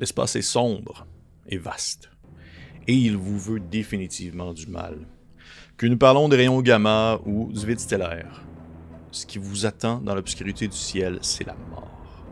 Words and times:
L'espace 0.00 0.34
est 0.36 0.40
sombre 0.40 1.06
et 1.46 1.58
vaste, 1.58 2.08
et 2.88 2.94
il 2.94 3.18
vous 3.18 3.38
veut 3.38 3.60
définitivement 3.60 4.54
du 4.54 4.66
mal. 4.66 4.96
Que 5.76 5.86
nous 5.86 5.98
parlons 5.98 6.30
des 6.30 6.38
rayons 6.38 6.62
gamma 6.62 7.20
ou 7.26 7.52
du 7.52 7.66
vide 7.66 7.80
stellaire, 7.80 8.42
ce 9.10 9.26
qui 9.26 9.36
vous 9.36 9.66
attend 9.66 10.00
dans 10.00 10.14
l'obscurité 10.14 10.68
du 10.68 10.76
ciel, 10.76 11.18
c'est 11.20 11.46
la 11.46 11.54
mort. 11.70 12.24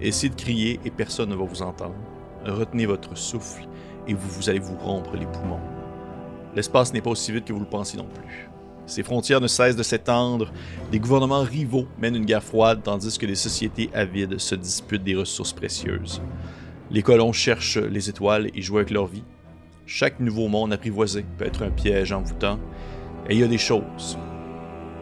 Essayez 0.00 0.30
de 0.30 0.34
crier 0.34 0.80
et 0.82 0.90
personne 0.90 1.28
ne 1.28 1.34
va 1.34 1.44
vous 1.44 1.60
entendre. 1.60 1.94
Retenez 2.46 2.86
votre 2.86 3.14
souffle 3.18 3.68
et 4.08 4.14
vous, 4.14 4.30
vous 4.30 4.48
allez 4.48 4.58
vous 4.58 4.78
rompre 4.78 5.14
les 5.14 5.26
poumons. 5.26 5.60
L'espace 6.56 6.90
n'est 6.94 7.02
pas 7.02 7.10
aussi 7.10 7.32
vite 7.32 7.44
que 7.44 7.52
vous 7.52 7.60
le 7.60 7.66
pensez 7.66 7.98
non 7.98 8.08
plus. 8.08 8.48
Ses 8.86 9.02
frontières 9.02 9.42
ne 9.42 9.46
cessent 9.46 9.76
de 9.76 9.82
s'étendre, 9.82 10.50
des 10.90 10.98
gouvernements 10.98 11.42
rivaux 11.42 11.86
mènent 11.98 12.16
une 12.16 12.24
guerre 12.24 12.42
froide 12.42 12.80
tandis 12.82 13.18
que 13.18 13.26
les 13.26 13.34
sociétés 13.34 13.90
avides 13.92 14.38
se 14.38 14.54
disputent 14.54 15.04
des 15.04 15.16
ressources 15.16 15.52
précieuses. 15.52 16.22
Les 16.92 17.02
colons 17.02 17.32
cherchent 17.32 17.76
les 17.76 18.10
étoiles 18.10 18.50
et 18.52 18.62
jouent 18.62 18.78
avec 18.78 18.90
leur 18.90 19.06
vie. 19.06 19.22
Chaque 19.86 20.18
nouveau 20.18 20.48
monde 20.48 20.72
apprivoisé 20.72 21.24
peut 21.38 21.46
être 21.46 21.62
un 21.62 21.70
piège 21.70 22.10
envoûtant. 22.10 22.58
Et 23.28 23.34
il 23.34 23.40
y 23.40 23.44
a 23.44 23.48
des 23.48 23.58
choses 23.58 24.18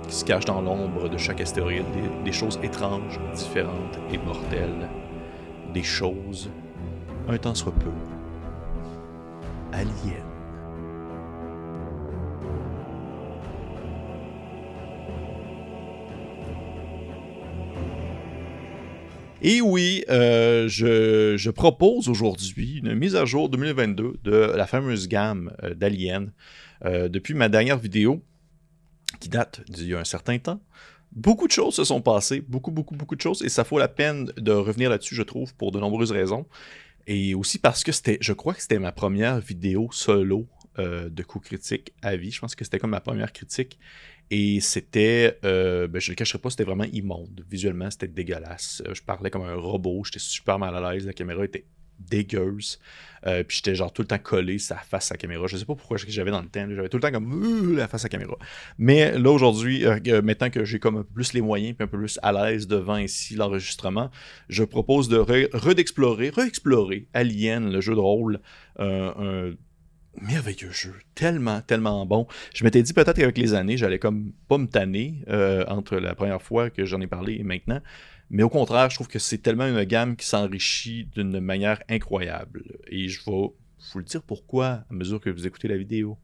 qui 0.06 0.14
se 0.14 0.24
cachent 0.24 0.44
dans 0.44 0.60
l'ombre 0.60 1.08
de 1.08 1.16
chaque 1.16 1.40
astéroïde, 1.40 1.84
des, 2.24 2.32
choses 2.32 2.60
étranges, 2.62 3.18
différentes 3.34 3.98
et 4.12 4.18
mortelles. 4.18 4.88
Des 5.72 5.82
choses, 5.82 6.50
un 7.27 7.38
temps 7.38 7.54
soit 7.54 7.72
peu, 7.72 7.91
aliens. 9.72 10.27
Et 19.41 19.60
oui, 19.60 20.05
euh, 20.10 20.66
je, 20.69 21.51
propose 21.51 22.09
aujourd'hui 22.09 22.78
une 22.78 22.95
mise 22.95 23.15
à 23.15 23.24
jour 23.24 23.48
2022 23.48 24.19
de 24.24 24.33
la 24.33 24.66
fameuse 24.66 25.06
gamme 25.06 25.52
euh, 25.62 25.75
d'Alien. 25.75 26.33
Euh, 26.84 27.08
depuis 27.08 27.34
ma 27.34 27.48
dernière 27.48 27.78
vidéo, 27.78 28.20
qui 29.20 29.28
date 29.28 29.61
d'il 29.69 29.89
y 29.89 29.95
a 29.95 30.00
un 30.00 30.05
certain 30.05 30.39
temps, 30.39 30.61
beaucoup 31.12 31.47
de 31.47 31.53
choses 31.53 31.77
se 31.77 31.84
sont 31.84 32.00
passées, 32.00 32.41
beaucoup, 32.41 32.72
beaucoup, 32.72 32.97
beaucoup 32.97 33.14
de 33.14 33.20
choses, 33.20 33.42
et 33.42 33.48
ça 33.48 33.62
vaut 33.62 33.78
la 33.78 33.86
peine 33.86 34.33
de 34.36 34.50
revenir 34.50 34.91
là-dessus, 34.91 35.14
je 35.14 35.22
trouve, 35.22 35.55
pour 35.55 35.70
de 35.70 35.78
nombreuses 35.78 36.12
raisons. 36.12 36.45
Et 37.06 37.36
aussi 37.36 37.58
parce 37.58 37.84
que 37.84 37.92
c'était, 37.92 38.19
je 38.20 38.33
crois 38.33 38.55
que 38.55 38.61
c'était 38.61 38.80
ma 38.80 38.92
première 38.92 39.39
vidéo 39.39 39.89
solo 39.92 40.48
de 40.78 41.22
coup 41.22 41.40
critique 41.40 41.92
à 42.02 42.16
vie. 42.16 42.30
Je 42.30 42.40
pense 42.40 42.54
que 42.54 42.64
c'était 42.64 42.78
comme 42.78 42.90
ma 42.90 43.00
première 43.00 43.32
critique. 43.32 43.78
Et 44.30 44.60
c'était, 44.60 45.38
euh, 45.44 45.88
ben, 45.88 46.00
je 46.00 46.10
ne 46.10 46.12
le 46.12 46.16
cacherai 46.16 46.38
pas, 46.38 46.50
c'était 46.50 46.64
vraiment 46.64 46.84
immonde. 46.92 47.44
Visuellement, 47.50 47.90
c'était 47.90 48.08
dégueulasse. 48.08 48.82
Euh, 48.86 48.94
je 48.94 49.02
parlais 49.02 49.30
comme 49.30 49.42
un 49.42 49.54
robot, 49.54 50.02
j'étais 50.04 50.18
super 50.18 50.58
mal 50.58 50.74
à 50.74 50.92
l'aise, 50.92 51.06
la 51.06 51.14
caméra 51.14 51.44
était 51.44 51.64
dégueuse. 51.98 52.78
Euh, 53.26 53.42
puis 53.42 53.56
j'étais 53.56 53.74
genre 53.74 53.92
tout 53.92 54.02
le 54.02 54.06
temps 54.06 54.18
collé 54.18 54.58
sa 54.58 54.76
face 54.76 55.10
à 55.10 55.14
la 55.14 55.18
caméra. 55.18 55.46
Je 55.48 55.56
sais 55.56 55.64
pas 55.64 55.74
pourquoi 55.74 55.96
j'avais 55.96 56.30
dans 56.30 56.42
le 56.42 56.48
temps. 56.48 56.64
J'avais 56.70 56.88
tout 56.88 56.98
le 56.98 57.00
temps 57.00 57.10
comme 57.10 57.76
la 57.76 57.88
face 57.88 58.04
à 58.04 58.04
la 58.04 58.10
caméra. 58.10 58.36
Mais 58.76 59.18
là 59.18 59.30
aujourd'hui, 59.32 59.84
maintenant 60.22 60.50
que 60.50 60.64
j'ai 60.64 60.78
comme 60.78 60.98
un 60.98 61.02
peu 61.02 61.14
plus 61.14 61.32
les 61.32 61.40
moyens 61.40 61.74
puis 61.74 61.84
un 61.84 61.88
peu 61.88 61.98
plus 61.98 62.20
à 62.22 62.30
l'aise 62.30 62.68
devant 62.68 62.98
ici 62.98 63.34
l'enregistrement, 63.34 64.12
je 64.48 64.62
propose 64.62 65.08
de 65.08 65.16
redexplorer, 65.16 66.30
re-explorer 66.30 67.08
Alien, 67.14 67.72
le 67.72 67.80
jeu 67.80 67.94
de 67.94 68.00
rôle, 68.00 68.40
merveilleux 70.22 70.70
jeu, 70.70 70.94
tellement, 71.14 71.61
tellement 71.61 72.06
bon. 72.06 72.27
Je 72.55 72.64
m'étais 72.64 72.83
dit 72.83 72.92
peut-être 72.92 73.16
qu'avec 73.16 73.38
les 73.38 73.55
années, 73.55 73.77
j'allais 73.77 73.98
comme 73.98 74.33
pas 74.48 74.58
me 74.58 74.66
tanner 74.66 75.22
euh, 75.28 75.64
entre 75.69 75.97
la 75.97 76.14
première 76.14 76.42
fois 76.42 76.70
que 76.70 76.84
j'en 76.84 77.00
ai 77.00 77.06
parlé 77.06 77.34
et 77.34 77.42
maintenant. 77.42 77.80
Mais 78.30 78.42
au 78.42 78.50
contraire, 78.50 78.91
je 78.91 78.96
trouve 78.96 79.08
que 79.08 79.19
c'est 79.19 79.39
tellement 79.39 79.66
une 79.66 79.83
gamme 79.84 80.16
qui 80.16 80.27
s'enrichit 80.27 81.05
d'une 81.14 81.41
manière 81.41 81.83
incroyable. 81.89 82.64
Et 82.89 83.08
je 83.08 83.19
vais 83.24 83.33
vous 83.33 83.98
le 83.98 84.05
dire 84.05 84.22
pourquoi 84.22 84.66
à 84.66 84.86
mesure 84.91 85.20
que 85.20 85.30
vous 85.30 85.46
écoutez 85.46 85.69
la 85.69 85.77
vidéo. 85.77 86.19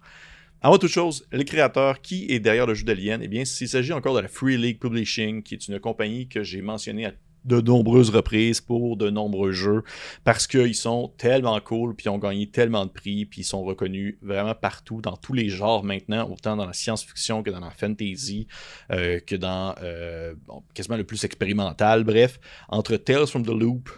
Avant 0.61 0.79
toute 0.79 0.91
chose, 0.91 1.27
le 1.31 1.45
créateur 1.45 2.01
qui 2.01 2.27
est 2.31 2.41
derrière 2.41 2.67
le 2.67 2.73
jeu 2.73 2.85
d'Alien, 2.85 3.21
eh 3.23 3.29
bien, 3.29 3.45
s'il 3.45 3.69
s'agit 3.69 3.93
encore 3.93 4.15
de 4.15 4.21
la 4.21 4.29
Free 4.29 4.57
League 4.57 4.79
Publishing, 4.79 5.43
qui 5.43 5.55
est 5.55 5.69
une 5.69 5.79
compagnie 5.79 6.27
que 6.27 6.43
j'ai 6.43 6.63
mentionnée 6.63 7.05
à 7.05 7.13
de 7.45 7.61
nombreuses 7.61 8.11
reprises 8.11 8.61
pour 8.61 8.97
de 8.97 9.11
nombreux 9.11 9.53
jeux 9.53 9.83
parce 10.25 10.47
qu'ils 10.47 10.75
sont 10.75 11.13
tellement 11.17 11.61
cool, 11.61 11.95
puis 11.95 12.09
ont 12.09 12.19
gagné 12.19 12.47
tellement 12.47 12.87
de 12.87 12.91
prix, 12.91 13.27
puis 13.27 13.43
ils 13.43 13.45
sont 13.45 13.63
reconnus 13.65 14.17
vraiment 14.23 14.55
partout, 14.55 15.01
dans 15.01 15.17
tous 15.17 15.33
les 15.33 15.49
genres 15.49 15.85
maintenant, 15.85 16.29
autant 16.31 16.57
dans 16.57 16.67
la 16.67 16.73
science-fiction 16.73 17.43
que 17.43 17.51
dans 17.51 17.61
la 17.61 17.71
fantasy, 17.71 18.47
euh, 18.91 19.21
que 19.21 19.37
dans 19.37 19.75
euh, 19.83 20.35
quasiment 20.75 20.97
le 20.97 21.05
plus 21.05 21.25
expérimental. 21.25 22.05
Bref, 22.05 22.39
entre 22.69 22.97
Tales 22.97 23.27
from 23.27 23.45
the 23.45 23.51
Loop, 23.51 23.91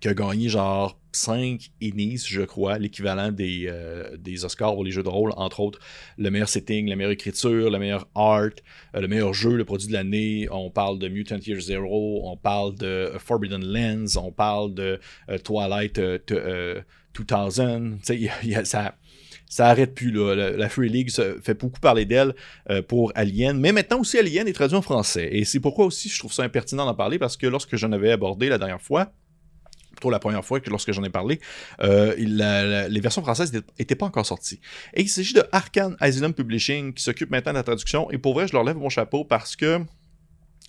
qui 0.00 0.08
a 0.08 0.14
gagné 0.14 0.48
genre 0.48 0.98
5 1.16 1.70
Ennis, 1.80 2.26
je 2.28 2.42
crois, 2.42 2.78
l'équivalent 2.78 3.32
des, 3.32 3.66
euh, 3.68 4.16
des 4.18 4.44
Oscars 4.44 4.74
pour 4.74 4.84
les 4.84 4.90
jeux 4.90 5.02
de 5.02 5.08
rôle, 5.08 5.32
entre 5.36 5.60
autres 5.60 5.78
le 6.18 6.30
meilleur 6.30 6.48
setting, 6.48 6.88
la 6.88 6.96
meilleure 6.96 7.12
écriture, 7.12 7.70
le 7.70 7.78
meilleur 7.78 8.06
art, 8.14 8.50
euh, 8.94 9.00
le 9.00 9.08
meilleur 9.08 9.32
jeu, 9.32 9.56
le 9.56 9.64
produit 9.64 9.88
de 9.88 9.94
l'année. 9.94 10.46
On 10.50 10.70
parle 10.70 10.98
de 10.98 11.08
Mutant 11.08 11.38
Year 11.38 11.60
Zero, 11.60 12.22
on 12.24 12.36
parle 12.36 12.74
de 12.74 13.12
Forbidden 13.18 13.64
Lens, 13.64 14.16
on 14.16 14.30
parle 14.30 14.74
de 14.74 15.00
euh, 15.30 15.38
Twilight 15.38 15.98
2000. 15.98 16.84
ça 18.64 18.96
ça 19.48 19.68
arrête 19.68 19.94
plus 19.94 20.10
là. 20.10 20.34
La, 20.34 20.68
Free 20.68 20.88
League 20.88 21.08
fait 21.08 21.54
beaucoup 21.54 21.78
parler 21.78 22.04
d'elle 22.04 22.34
pour 22.88 23.12
Alien, 23.14 23.60
mais 23.60 23.70
maintenant 23.70 24.00
aussi 24.00 24.18
Alien 24.18 24.48
est 24.48 24.52
traduit 24.52 24.76
en 24.76 24.82
français. 24.82 25.28
Et 25.30 25.44
c'est 25.44 25.60
pourquoi 25.60 25.86
aussi 25.86 26.08
je 26.08 26.18
trouve 26.18 26.32
ça 26.32 26.42
impertinent 26.42 26.84
d'en 26.84 26.96
parler 26.96 27.20
parce 27.20 27.36
que 27.36 27.46
lorsque 27.46 27.76
j'en 27.76 27.92
avais 27.92 28.10
abordé 28.10 28.48
la 28.48 28.58
dernière 28.58 28.82
fois, 28.82 29.12
plutôt 29.96 30.10
la 30.10 30.18
première 30.18 30.44
fois 30.44 30.60
que 30.60 30.70
lorsque 30.70 30.92
j'en 30.92 31.02
ai 31.02 31.10
parlé, 31.10 31.40
euh, 31.82 32.14
les 32.16 33.00
versions 33.00 33.22
françaises 33.22 33.52
n'étaient 33.52 33.96
pas 33.96 34.06
encore 34.06 34.26
sorties. 34.26 34.60
Et 34.94 35.02
il 35.02 35.08
s'agit 35.08 35.34
de 35.34 35.42
Arkane 35.52 35.96
Asylum 36.00 36.32
Publishing 36.32 36.92
qui 36.92 37.02
s'occupe 37.02 37.30
maintenant 37.30 37.52
de 37.52 37.58
la 37.58 37.62
traduction. 37.64 38.10
Et 38.10 38.18
pour 38.18 38.34
vrai, 38.34 38.46
je 38.46 38.52
leur 38.52 38.62
lève 38.62 38.76
mon 38.76 38.90
chapeau 38.90 39.24
parce 39.24 39.56
que 39.56 39.80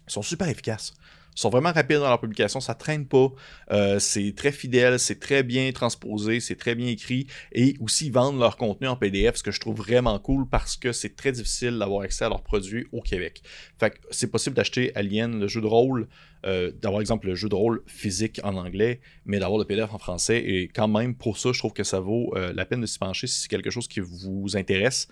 sont 0.08 0.22
super 0.22 0.48
efficaces 0.48 0.94
sont 1.38 1.50
vraiment 1.50 1.72
rapides 1.72 2.00
dans 2.00 2.10
leur 2.10 2.20
publication, 2.20 2.60
ça 2.60 2.74
traîne 2.74 3.06
pas, 3.06 3.32
euh, 3.72 4.00
c'est 4.00 4.34
très 4.36 4.52
fidèle, 4.52 5.00
c'est 5.00 5.20
très 5.20 5.44
bien 5.44 5.72
transposé, 5.72 6.40
c'est 6.40 6.56
très 6.56 6.74
bien 6.74 6.88
écrit, 6.88 7.28
et 7.52 7.76
aussi 7.80 8.10
vendent 8.10 8.40
leur 8.40 8.58
contenu 8.58 8.88
en 8.88 8.96
PDF, 8.96 9.36
ce 9.36 9.44
que 9.44 9.52
je 9.52 9.60
trouve 9.60 9.78
vraiment 9.78 10.18
cool 10.18 10.48
parce 10.50 10.78
que 10.78 10.92
c'est 10.92 11.16
très 11.16 11.32
difficile 11.32 11.78
d'avoir 11.78 12.02
accès 12.02 12.26
à 12.26 12.30
leurs 12.30 12.42
produits 12.42 12.88
au 12.92 13.02
Québec. 13.02 13.44
Fait 13.80 13.92
que 13.92 13.98
c'est 14.10 14.32
possible 14.32 14.56
d'acheter 14.56 14.96
Alien, 14.96 15.40
le 15.40 15.48
jeu 15.48 15.62
de 15.62 15.68
rôle, 15.68 16.08
euh, 16.46 16.72
d'avoir 16.82 17.02
exemple 17.02 17.28
le 17.28 17.36
jeu 17.36 17.50
de 17.50 17.56
rôle 17.56 17.84
physique 17.86 18.40
en 18.44 18.56
anglais, 18.56 19.00
mais 19.26 19.38
d'avoir 19.38 19.60
le 19.60 19.66
PDF 19.66 19.94
en 19.94 20.00
français, 20.00 20.40
et 20.40 20.68
quand 20.68 20.88
même 20.88 21.14
pour 21.14 21.38
ça, 21.38 21.52
je 21.52 21.60
trouve 21.60 21.74
que 21.74 21.84
ça 21.84 22.00
vaut 22.00 22.34
euh, 22.36 22.52
la 22.54 22.66
peine 22.66 22.82
de 22.82 22.88
s'y 22.88 22.98
pencher 22.98 23.28
si 23.28 23.42
c'est 23.42 23.48
quelque 23.48 23.70
chose 23.70 23.88
qui 23.88 24.00
vous 24.00 24.58
intéresse. 24.58 25.08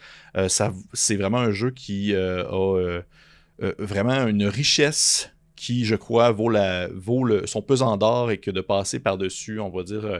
ça, 0.47 0.73
c'est 0.93 1.15
vraiment 1.15 1.37
un 1.37 1.51
jeu 1.51 1.69
qui 1.69 2.15
a 2.15 3.01
vraiment 3.79 4.27
une 4.27 4.45
richesse 4.47 5.34
qui, 5.55 5.85
je 5.85 5.95
crois, 5.95 6.31
vaut, 6.31 6.49
la, 6.49 6.87
vaut 6.89 7.45
son 7.45 7.61
pesant 7.61 7.97
d'or 7.97 8.31
et 8.31 8.37
que 8.37 8.51
de 8.51 8.61
passer 8.61 8.99
par-dessus, 8.99 9.59
on 9.59 9.69
va 9.69 9.83
dire, 9.83 10.05
euh, 10.05 10.19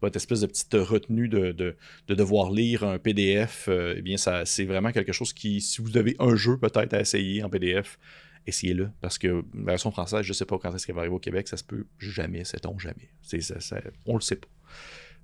votre 0.00 0.16
espèce 0.16 0.40
de 0.40 0.46
petite 0.46 0.74
retenue 0.74 1.28
de, 1.28 1.52
de, 1.52 1.74
devoir 2.14 2.50
lire 2.50 2.84
un 2.84 2.98
PDF, 2.98 3.66
euh, 3.68 3.94
eh 3.96 4.02
bien, 4.02 4.16
ça, 4.16 4.44
c'est 4.44 4.64
vraiment 4.64 4.92
quelque 4.92 5.12
chose 5.12 5.32
qui, 5.32 5.60
si 5.60 5.82
vous 5.82 5.96
avez 5.96 6.16
un 6.18 6.36
jeu 6.36 6.56
peut-être 6.58 6.94
à 6.94 7.00
essayer 7.00 7.42
en 7.42 7.50
PDF, 7.50 7.98
essayez-le. 8.46 8.90
Parce 9.00 9.18
que 9.18 9.44
la 9.54 9.72
version 9.72 9.90
française, 9.90 10.22
je 10.22 10.30
ne 10.30 10.34
sais 10.34 10.46
pas 10.46 10.58
quand 10.58 10.74
est-ce 10.74 10.86
qu'elle 10.86 10.94
va 10.94 11.02
arriver 11.02 11.16
au 11.16 11.20
Québec, 11.20 11.48
ça 11.48 11.56
se 11.56 11.64
peut 11.64 11.86
jamais, 11.98 12.44
sait-on 12.44 12.78
jamais. 12.78 13.10
C'est, 13.22 13.40
ça, 13.40 13.76
on 14.06 14.14
le 14.14 14.20
sait 14.20 14.36
pas. 14.36 14.48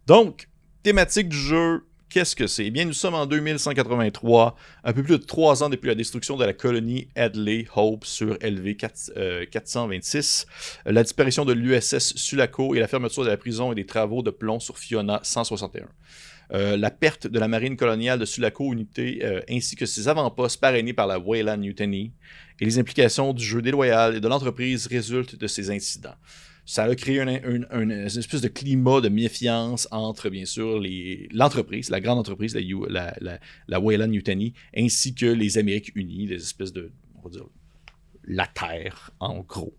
Donc, 0.06 0.48
thématique 0.82 1.28
du 1.28 1.36
jeu, 1.36 1.84
Qu'est-ce 2.12 2.36
que 2.36 2.46
c'est? 2.46 2.66
Eh 2.66 2.70
bien, 2.70 2.84
nous 2.84 2.92
sommes 2.92 3.14
en 3.14 3.24
2183, 3.24 4.54
un 4.84 4.92
peu 4.92 5.02
plus 5.02 5.16
de 5.16 5.24
trois 5.24 5.62
ans 5.62 5.70
depuis 5.70 5.88
la 5.88 5.94
destruction 5.94 6.36
de 6.36 6.44
la 6.44 6.52
colonie 6.52 7.08
Hadley 7.16 7.66
Hope 7.74 8.04
sur 8.04 8.36
LV 8.42 8.76
426, 9.50 10.46
la 10.84 11.02
disparition 11.04 11.46
de 11.46 11.54
l'USS 11.54 12.14
Sulaco 12.16 12.74
et 12.74 12.80
la 12.80 12.86
fermeture 12.86 13.24
de 13.24 13.30
la 13.30 13.38
prison 13.38 13.72
et 13.72 13.74
des 13.74 13.86
travaux 13.86 14.22
de 14.22 14.28
plomb 14.28 14.60
sur 14.60 14.76
Fiona 14.76 15.20
161. 15.22 15.86
Euh, 16.52 16.76
la 16.76 16.90
perte 16.90 17.28
de 17.28 17.38
la 17.38 17.48
marine 17.48 17.78
coloniale 17.78 18.18
de 18.18 18.26
Sulaco 18.26 18.70
Unité 18.74 19.20
euh, 19.22 19.40
ainsi 19.48 19.74
que 19.74 19.86
ses 19.86 20.06
avant-postes 20.06 20.60
parrainés 20.60 20.92
par 20.92 21.06
la 21.06 21.18
Wayland 21.18 21.56
Mutiny 21.56 22.12
et 22.60 22.64
les 22.66 22.78
implications 22.78 23.32
du 23.32 23.42
jeu 23.42 23.62
déloyal 23.62 24.16
et 24.16 24.20
de 24.20 24.28
l'entreprise 24.28 24.86
résultent 24.86 25.36
de 25.36 25.46
ces 25.46 25.70
incidents 25.70 26.16
ça 26.64 26.84
a 26.84 26.94
créé 26.94 27.20
une, 27.20 27.90
espèce 27.90 28.40
de 28.40 28.48
climat 28.48 29.00
de 29.00 29.08
méfiance 29.08 29.88
entre, 29.90 30.30
bien 30.30 30.44
sûr, 30.44 30.80
l'entreprise, 31.32 31.90
la 31.90 32.00
grande 32.00 32.18
entreprise, 32.18 32.54
la, 32.54 33.14
la, 33.20 33.38
la, 33.68 33.80
Wayland 33.80 34.12
Yutani, 34.12 34.54
ainsi 34.76 35.14
que 35.14 35.26
les 35.26 35.58
Amériques 35.58 35.92
Unies, 35.96 36.26
les 36.26 36.36
espèces 36.36 36.72
de, 36.72 36.92
on 37.16 37.22
va 37.22 37.30
dire, 37.30 37.46
la 38.24 38.46
Terre, 38.46 39.10
en 39.18 39.40
gros. 39.40 39.76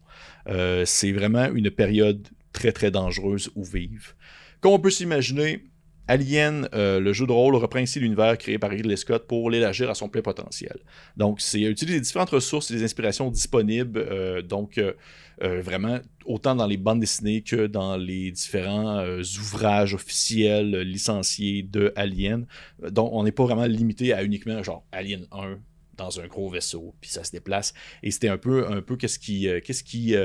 Euh, 0.48 0.84
c'est 0.86 1.14
vraiment 1.14 1.46
une 1.54 1.72
période 1.72 2.28
très, 2.52 2.72
très 2.72 2.92
dangereuse 2.92 3.50
où 3.56 3.64
vivre. 3.64 4.14
Comme 4.60 4.74
on 4.74 4.80
peut 4.80 4.92
s'imaginer, 4.92 5.64
Alien, 6.08 6.68
euh, 6.74 7.00
le 7.00 7.14
jeu 7.14 7.26
de 7.26 7.32
rôle, 7.32 7.56
reprend 7.56 7.80
ici 7.80 8.00
l'univers 8.00 8.38
créé 8.38 8.60
par 8.60 8.70
Ridley 8.72 8.98
Scott 8.98 9.26
pour 9.26 9.50
l'élargir 9.50 9.90
à 9.90 9.96
son 9.96 10.10
plein 10.10 10.22
potentiel. 10.22 10.78
Donc, 11.16 11.40
c'est 11.40 11.62
utiliser 11.62 12.02
différentes 12.02 12.32
ressources 12.32 12.72
et 12.72 12.74
les 12.74 12.84
inspirations 12.84 13.30
disponibles. 13.30 14.00
euh, 14.00 14.42
donc, 14.42 14.78
euh, 14.78 14.94
vraiment, 15.40 16.00
autant 16.26 16.56
dans 16.56 16.68
les 16.68 16.78
bandes 16.78 17.00
dessinées 17.00 17.42
que 17.42 17.68
dans 17.68 17.96
les 17.96 18.32
différents 18.32 19.04
ouvrages 19.40 19.94
officiels 19.94 20.82
licenciés 20.82 21.64
de 21.64 21.92
Alien. 21.96 22.46
Donc, 22.90 23.10
on 23.14 23.24
n'est 23.24 23.32
pas 23.32 23.44
vraiment 23.44 23.66
limité 23.66 24.14
à 24.14 24.24
uniquement, 24.24 24.62
genre, 24.62 24.86
Alien 24.92 25.26
1 25.32 25.58
dans 25.98 26.20
un 26.20 26.28
gros 26.28 26.50
vaisseau, 26.50 26.96
puis 27.02 27.10
ça 27.10 27.24
se 27.24 27.32
déplace. 27.32 27.74
Et 28.04 28.12
c'était 28.12 28.30
un 28.30 28.38
peu, 28.38 28.68
un 28.72 28.82
peu 28.82 28.96
qu'est-ce 28.96 29.20
qui, 29.20 29.48
qu'est-ce 29.64 29.84
qui 29.84 30.16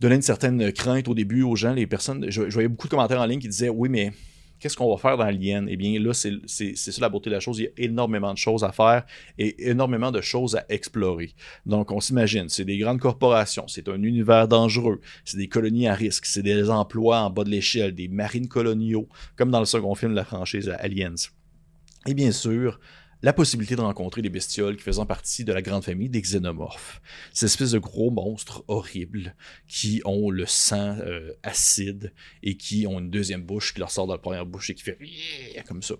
donnait 0.00 0.16
une 0.16 0.22
certaine 0.22 0.72
crainte 0.72 1.08
au 1.08 1.14
début 1.14 1.42
aux 1.42 1.56
gens, 1.56 1.72
les 1.72 1.86
personnes. 1.86 2.26
Je 2.30 2.42
voyais 2.42 2.68
beaucoup 2.68 2.86
de 2.86 2.90
commentaires 2.90 3.20
en 3.20 3.26
ligne 3.26 3.40
qui 3.40 3.48
disaient 3.48 3.68
Oui, 3.68 3.88
mais 3.88 4.12
qu'est-ce 4.60 4.76
qu'on 4.76 4.90
va 4.90 4.96
faire 4.98 5.16
dans 5.16 5.24
Alien 5.24 5.66
Eh 5.68 5.76
bien, 5.76 5.98
là, 5.98 6.12
c'est 6.12 6.76
ça 6.76 7.00
la 7.00 7.08
beauté 7.08 7.30
de 7.30 7.34
la 7.34 7.40
chose. 7.40 7.58
Il 7.58 7.64
y 7.64 7.66
a 7.66 7.70
énormément 7.78 8.32
de 8.32 8.38
choses 8.38 8.62
à 8.62 8.72
faire 8.72 9.04
et 9.38 9.70
énormément 9.70 10.12
de 10.12 10.20
choses 10.20 10.56
à 10.56 10.64
explorer. 10.68 11.34
Donc, 11.66 11.90
on 11.90 12.00
s'imagine, 12.00 12.48
c'est 12.48 12.64
des 12.64 12.78
grandes 12.78 13.00
corporations, 13.00 13.66
c'est 13.66 13.88
un 13.88 14.02
univers 14.02 14.46
dangereux, 14.46 15.00
c'est 15.24 15.38
des 15.38 15.48
colonies 15.48 15.88
à 15.88 15.94
risque, 15.94 16.26
c'est 16.26 16.42
des 16.42 16.70
emplois 16.70 17.22
en 17.22 17.30
bas 17.30 17.44
de 17.44 17.50
l'échelle, 17.50 17.94
des 17.94 18.08
marines 18.08 18.48
coloniaux, 18.48 19.08
comme 19.36 19.50
dans 19.50 19.60
le 19.60 19.66
second 19.66 19.94
film 19.94 20.12
de 20.12 20.16
la 20.16 20.24
franchise 20.24 20.68
Aliens. 20.78 21.14
Et 22.06 22.14
bien 22.14 22.32
sûr, 22.32 22.80
la 23.22 23.32
possibilité 23.32 23.76
de 23.76 23.80
rencontrer 23.80 24.22
des 24.22 24.30
bestioles 24.30 24.76
qui 24.76 24.82
faisant 24.82 25.06
partie 25.06 25.44
de 25.44 25.52
la 25.52 25.62
grande 25.62 25.84
famille 25.84 26.08
des 26.08 26.20
xénomorphes. 26.20 27.00
Ces 27.32 27.46
espèces 27.46 27.72
de 27.72 27.78
gros 27.78 28.10
monstres 28.10 28.64
horribles 28.68 29.34
qui 29.68 30.00
ont 30.04 30.30
le 30.30 30.46
sang 30.46 30.96
euh, 31.00 31.32
acide 31.42 32.12
et 32.42 32.56
qui 32.56 32.86
ont 32.86 32.98
une 32.98 33.10
deuxième 33.10 33.42
bouche 33.42 33.74
qui 33.74 33.80
leur 33.80 33.90
sort 33.90 34.06
de 34.06 34.12
la 34.12 34.18
première 34.18 34.46
bouche 34.46 34.70
et 34.70 34.74
qui 34.74 34.82
fait 34.82 34.98
comme 35.66 35.82
ça. 35.82 35.94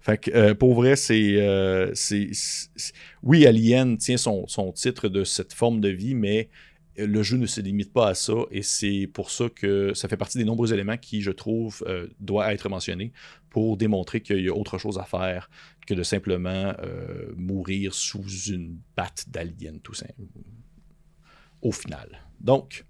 Fait 0.00 0.18
que 0.18 0.30
euh, 0.30 0.54
pour 0.54 0.74
vrai, 0.74 0.96
c'est, 0.96 1.36
euh, 1.36 1.92
oui, 3.22 3.46
Alien 3.46 3.98
tient 3.98 4.16
son, 4.16 4.46
son 4.46 4.72
titre 4.72 5.08
de 5.08 5.24
cette 5.24 5.52
forme 5.52 5.80
de 5.80 5.88
vie, 5.88 6.14
mais 6.14 6.48
le 6.96 7.22
jeu 7.22 7.36
ne 7.36 7.46
se 7.46 7.60
limite 7.60 7.92
pas 7.92 8.08
à 8.08 8.14
ça 8.14 8.34
et 8.50 8.62
c'est 8.62 9.08
pour 9.12 9.30
ça 9.30 9.48
que 9.48 9.94
ça 9.94 10.08
fait 10.08 10.16
partie 10.16 10.38
des 10.38 10.44
nombreux 10.44 10.72
éléments 10.72 10.96
qui, 10.96 11.22
je 11.22 11.30
trouve, 11.30 11.84
euh, 11.86 12.08
doivent 12.20 12.50
être 12.50 12.68
mentionnés 12.68 13.12
pour 13.48 13.76
démontrer 13.76 14.20
qu'il 14.20 14.40
y 14.40 14.48
a 14.48 14.54
autre 14.54 14.78
chose 14.78 14.98
à 14.98 15.04
faire 15.04 15.50
que 15.86 15.94
de 15.94 16.02
simplement 16.02 16.74
euh, 16.82 17.32
mourir 17.36 17.94
sous 17.94 18.28
une 18.48 18.78
patte 18.94 19.26
d'alien, 19.28 19.80
tout 19.80 19.94
simplement. 19.94 20.28
Au 21.62 21.72
final. 21.72 22.20
Donc, 22.40 22.84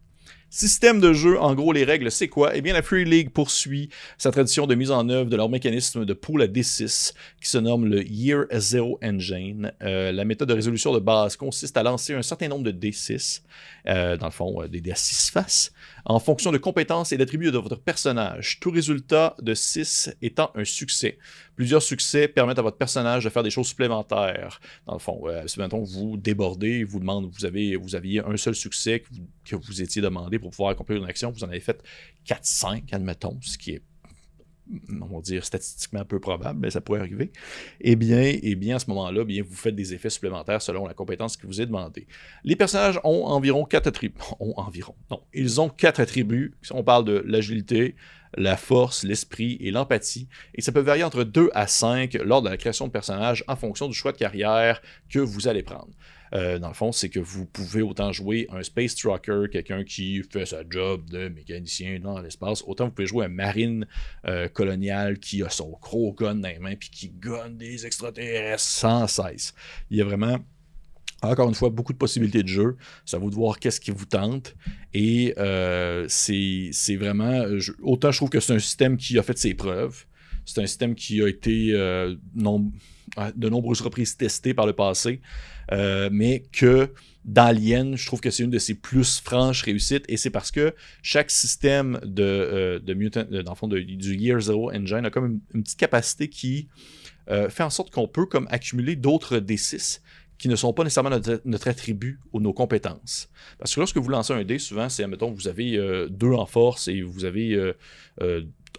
Système 0.53 1.01
de 1.01 1.13
jeu, 1.13 1.39
en 1.39 1.55
gros, 1.55 1.73
les 1.73 1.85
règles, 1.85 2.11
c'est 2.11 2.27
quoi? 2.27 2.57
Eh 2.57 2.61
bien, 2.61 2.73
la 2.73 2.83
Free 2.83 3.05
League 3.05 3.31
poursuit 3.31 3.89
sa 4.19 4.33
tradition 4.33 4.67
de 4.67 4.75
mise 4.75 4.91
en 4.91 5.09
œuvre 5.09 5.31
de 5.31 5.37
leur 5.37 5.49
mécanisme 5.49 6.05
de 6.05 6.13
pool 6.13 6.43
à 6.43 6.49
D6 6.49 7.15
qui 7.41 7.49
se 7.49 7.57
nomme 7.59 7.87
le 7.87 8.03
Year 8.03 8.47
Zero 8.55 8.99
Engine. 9.01 9.73
Euh, 9.83 10.11
la 10.11 10.25
méthode 10.25 10.49
de 10.49 10.55
résolution 10.55 10.93
de 10.93 10.99
base 10.99 11.37
consiste 11.37 11.77
à 11.77 11.85
lancer 11.85 12.15
un 12.15 12.23
certain 12.23 12.49
nombre 12.49 12.65
de 12.65 12.73
D6, 12.73 13.43
euh, 13.87 14.17
dans 14.17 14.27
le 14.27 14.33
fond, 14.33 14.61
euh, 14.61 14.67
des 14.67 14.81
D 14.81 14.91
à 14.91 14.97
6 14.97 15.31
faces, 15.31 15.73
en 16.05 16.19
fonction 16.19 16.53
de 16.53 16.59
compétences 16.59 17.13
et 17.13 17.17
d'attributs 17.17 17.51
de 17.51 17.59
votre 17.59 17.77
personnage. 17.77 18.61
Tout 18.61 18.71
résultat 18.71 19.37
de 19.41 19.55
6 19.55 20.17
étant 20.23 20.51
un 20.55 20.65
succès. 20.65 21.19
Plusieurs 21.57 21.83
succès 21.83 22.29
permettent 22.29 22.59
à 22.59 22.63
votre 22.63 22.79
personnage 22.79 23.25
de 23.25 23.31
faire 23.31 23.43
des 23.43 23.51
choses 23.51 23.69
supplémentaires. 23.69 24.61
Dans 24.87 24.95
le 24.95 24.99
fond, 24.99 25.21
euh, 25.27 25.47
si 25.47 25.59
vous 25.59 26.17
débordez, 26.17 26.85
vous 26.85 27.01
demande, 27.01 27.31
vous 27.31 27.45
avez, 27.45 27.77
vous 27.77 27.95
aviez 27.95 28.21
un 28.21 28.37
seul 28.37 28.55
succès 28.55 29.01
que 29.01 29.09
vous, 29.13 29.27
que 29.45 29.57
vous 29.57 29.83
étiez 29.83 30.01
demandé 30.01 30.39
pour 30.39 30.51
pouvoir 30.51 30.71
accomplir 30.71 30.99
une 30.99 31.09
action, 31.09 31.31
vous 31.31 31.45
en 31.45 31.49
avez 31.49 31.61
fait 31.61 31.83
4-5, 32.27 32.95
admettons, 32.95 33.39
ce 33.43 33.59
qui 33.59 33.73
est 33.73 33.83
on 35.01 35.17
va 35.17 35.21
dire 35.21 35.45
statistiquement 35.45 36.05
peu 36.05 36.21
probable, 36.21 36.61
mais 36.61 36.71
ça 36.71 36.81
pourrait 36.81 37.01
arriver, 37.01 37.33
eh 37.81 37.97
bien, 37.97 38.23
eh 38.43 38.55
bien 38.55 38.77
à 38.77 38.79
ce 38.79 38.89
moment-là, 38.91 39.25
bien, 39.25 39.43
vous 39.43 39.57
faites 39.57 39.75
des 39.75 39.95
effets 39.95 40.11
supplémentaires 40.11 40.63
selon 40.63 40.87
la 40.87 40.95
compétence 40.95 41.37
qui 41.37 41.47
vous 41.47 41.61
est 41.61 41.67
demandée. 41.67 42.07
Les 42.45 42.57
personnages 42.57 43.01
ont 43.05 43.25
environ 43.25 43.65
quatre 43.65 43.87
attributs. 43.87 44.19
Ont 44.41 44.55
environ. 44.57 44.95
Non, 45.11 45.23
ils 45.35 45.61
ont 45.61 45.69
quatre 45.69 46.01
attributs. 46.01 46.55
On 46.71 46.83
parle 46.83 47.05
de 47.05 47.23
l'agilité, 47.27 47.95
la 48.37 48.57
force, 48.57 49.05
l'esprit 49.05 49.59
et 49.61 49.71
l'empathie. 49.71 50.29
Et 50.55 50.63
ça 50.63 50.73
peut 50.73 50.81
varier 50.81 51.05
entre 51.05 51.25
2 51.25 51.51
à 51.53 51.67
5 51.67 52.15
lors 52.25 52.43
de 52.43 52.49
la 52.49 52.57
création 52.57 52.87
de 52.87 52.93
personnages 52.93 53.45
en 53.49 53.57
fonction 53.57 53.89
du 53.89 53.95
choix 53.95 54.13
de 54.13 54.17
carrière 54.17 54.81
que 55.11 55.19
vous 55.19 55.49
allez 55.49 55.63
prendre. 55.63 55.91
Euh, 56.35 56.59
dans 56.59 56.69
le 56.69 56.75
fond, 56.75 56.93
c'est 56.93 57.09
que 57.09 57.21
vous 57.21 57.47
pouvez 57.47 57.83
autant 57.83 58.13
jouer 58.13 58.47
un 58.51 58.63
Space 58.63 58.95
Trucker, 58.95 59.47
quelqu'un 59.51 59.85
qui 59.85 60.23
fait 60.23 60.47
sa 60.47 60.63
job 60.69 61.09
de 61.11 61.29
mécanicien 61.29 61.99
dans 62.01 62.21
l'espace, 62.21 62.63
autant 62.67 62.87
vous 62.87 62.93
pouvez 62.93 63.07
jouer 63.07 63.27
un 63.27 63.29
marine 63.29 63.87
euh, 64.27 64.49
colonial 64.49 65.19
qui 65.19 65.43
a 65.43 65.51
son 65.51 65.71
gros 65.81 66.13
gun 66.13 66.37
dans 66.37 66.49
les 66.49 66.59
mains 66.59 66.77
puis 66.77 66.91
qui 66.91 67.11
gonne 67.11 67.57
des 67.57 67.87
extraterrestres 67.87 68.63
sans 68.63 69.07
cesse. 69.07 69.55
Il 69.91 69.99
y 69.99 70.03
a 70.03 70.05
vraiment 70.05 70.39
encore 71.23 71.49
une 71.49 71.55
fois, 71.55 71.69
beaucoup 71.69 71.93
de 71.93 71.99
possibilités 71.99 72.43
de 72.43 72.49
jeu. 72.49 72.77
Ça 73.05 73.19
vous 73.19 73.29
de 73.29 73.35
voir 73.35 73.59
qu'est-ce 73.59 73.81
qui 73.81 73.91
vous 73.91 74.07
tente. 74.07 74.55
Et 74.95 75.35
euh, 75.39 76.07
c'est 76.09 76.97
vraiment. 76.97 77.45
autant 77.83 78.11
je 78.11 78.17
trouve 78.17 78.31
que 78.31 78.41
c'est 78.41 78.55
un 78.55 78.59
système 78.59 78.97
qui 78.97 79.19
a 79.19 79.23
fait 79.23 79.37
ses 79.37 79.55
preuves. 79.55 80.07
C'est 80.51 80.63
un 80.63 80.67
système 80.67 80.95
qui 80.95 81.23
a 81.23 81.29
été 81.29 81.71
euh, 81.73 82.15
à 83.17 83.31
de 83.33 83.49
nombreuses 83.49 83.81
reprises 83.83 84.17
testé 84.17 84.53
par 84.53 84.67
le 84.67 84.73
passé. 84.73 85.21
Euh, 85.71 86.09
mais 86.11 86.43
que 86.53 86.93
dans 87.25 87.45
Alien, 87.45 87.97
je 87.97 88.05
trouve 88.07 88.21
que 88.21 88.31
c'est 88.31 88.43
une 88.43 88.51
de 88.51 88.59
ses 88.59 88.75
plus 88.75 89.21
franches 89.21 89.63
réussites. 89.63 90.05
Et 90.09 90.17
c'est 90.17 90.31
parce 90.31 90.51
que 90.51 90.75
chaque 91.03 91.31
système 91.31 92.01
de, 92.03 92.23
euh, 92.23 92.95
Mutant, 92.95 93.25
dans 93.31 93.53
le 93.53 93.57
fond, 93.57 93.69
du 93.69 94.17
Year 94.17 94.41
Zero 94.41 94.73
Engine 94.73 95.05
a 95.05 95.11
comme 95.11 95.41
une, 95.55 95.63
petite 95.63 95.79
capacité 95.79 96.29
qui 96.29 96.69
fait 97.49 97.63
en 97.63 97.71
sorte 97.71 97.93
qu'on 97.93 98.09
peut 98.09 98.27
comme 98.27 98.49
accumuler 98.51 98.97
d'autres 98.97 99.39
D6 99.39 100.01
qui 100.37 100.49
ne 100.49 100.57
sont 100.57 100.73
pas 100.73 100.83
nécessairement 100.83 101.11
notre, 101.45 101.69
attribut 101.69 102.19
ou 102.33 102.41
nos 102.41 102.53
compétences. 102.53 103.29
Parce 103.59 103.73
que 103.73 103.79
lorsque 103.79 103.99
vous 103.99 104.09
lancez 104.09 104.33
un 104.33 104.43
dé, 104.43 104.59
souvent, 104.59 104.89
c'est, 104.89 105.05
admettons, 105.05 105.31
vous 105.31 105.47
avez 105.47 105.79
deux 106.11 106.33
en 106.33 106.47
force 106.47 106.89
et 106.89 107.03
vous 107.03 107.25
avez 107.25 107.73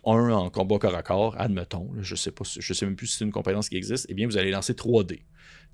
un 0.05 0.31
en 0.31 0.49
combat 0.49 0.79
corps 0.79 0.95
à 0.95 1.03
corps, 1.03 1.35
admettons, 1.39 1.89
je 1.99 2.15
je 2.15 2.73
sais 2.73 2.85
même 2.85 2.95
plus 2.95 3.07
si 3.07 3.17
c'est 3.17 3.25
une 3.25 3.31
compétence 3.31 3.69
qui 3.69 3.77
existe, 3.77 4.05
eh 4.09 4.13
bien, 4.13 4.27
vous 4.27 4.37
allez 4.37 4.51
lancer 4.51 4.75
3 4.75 5.03
dés. 5.03 5.23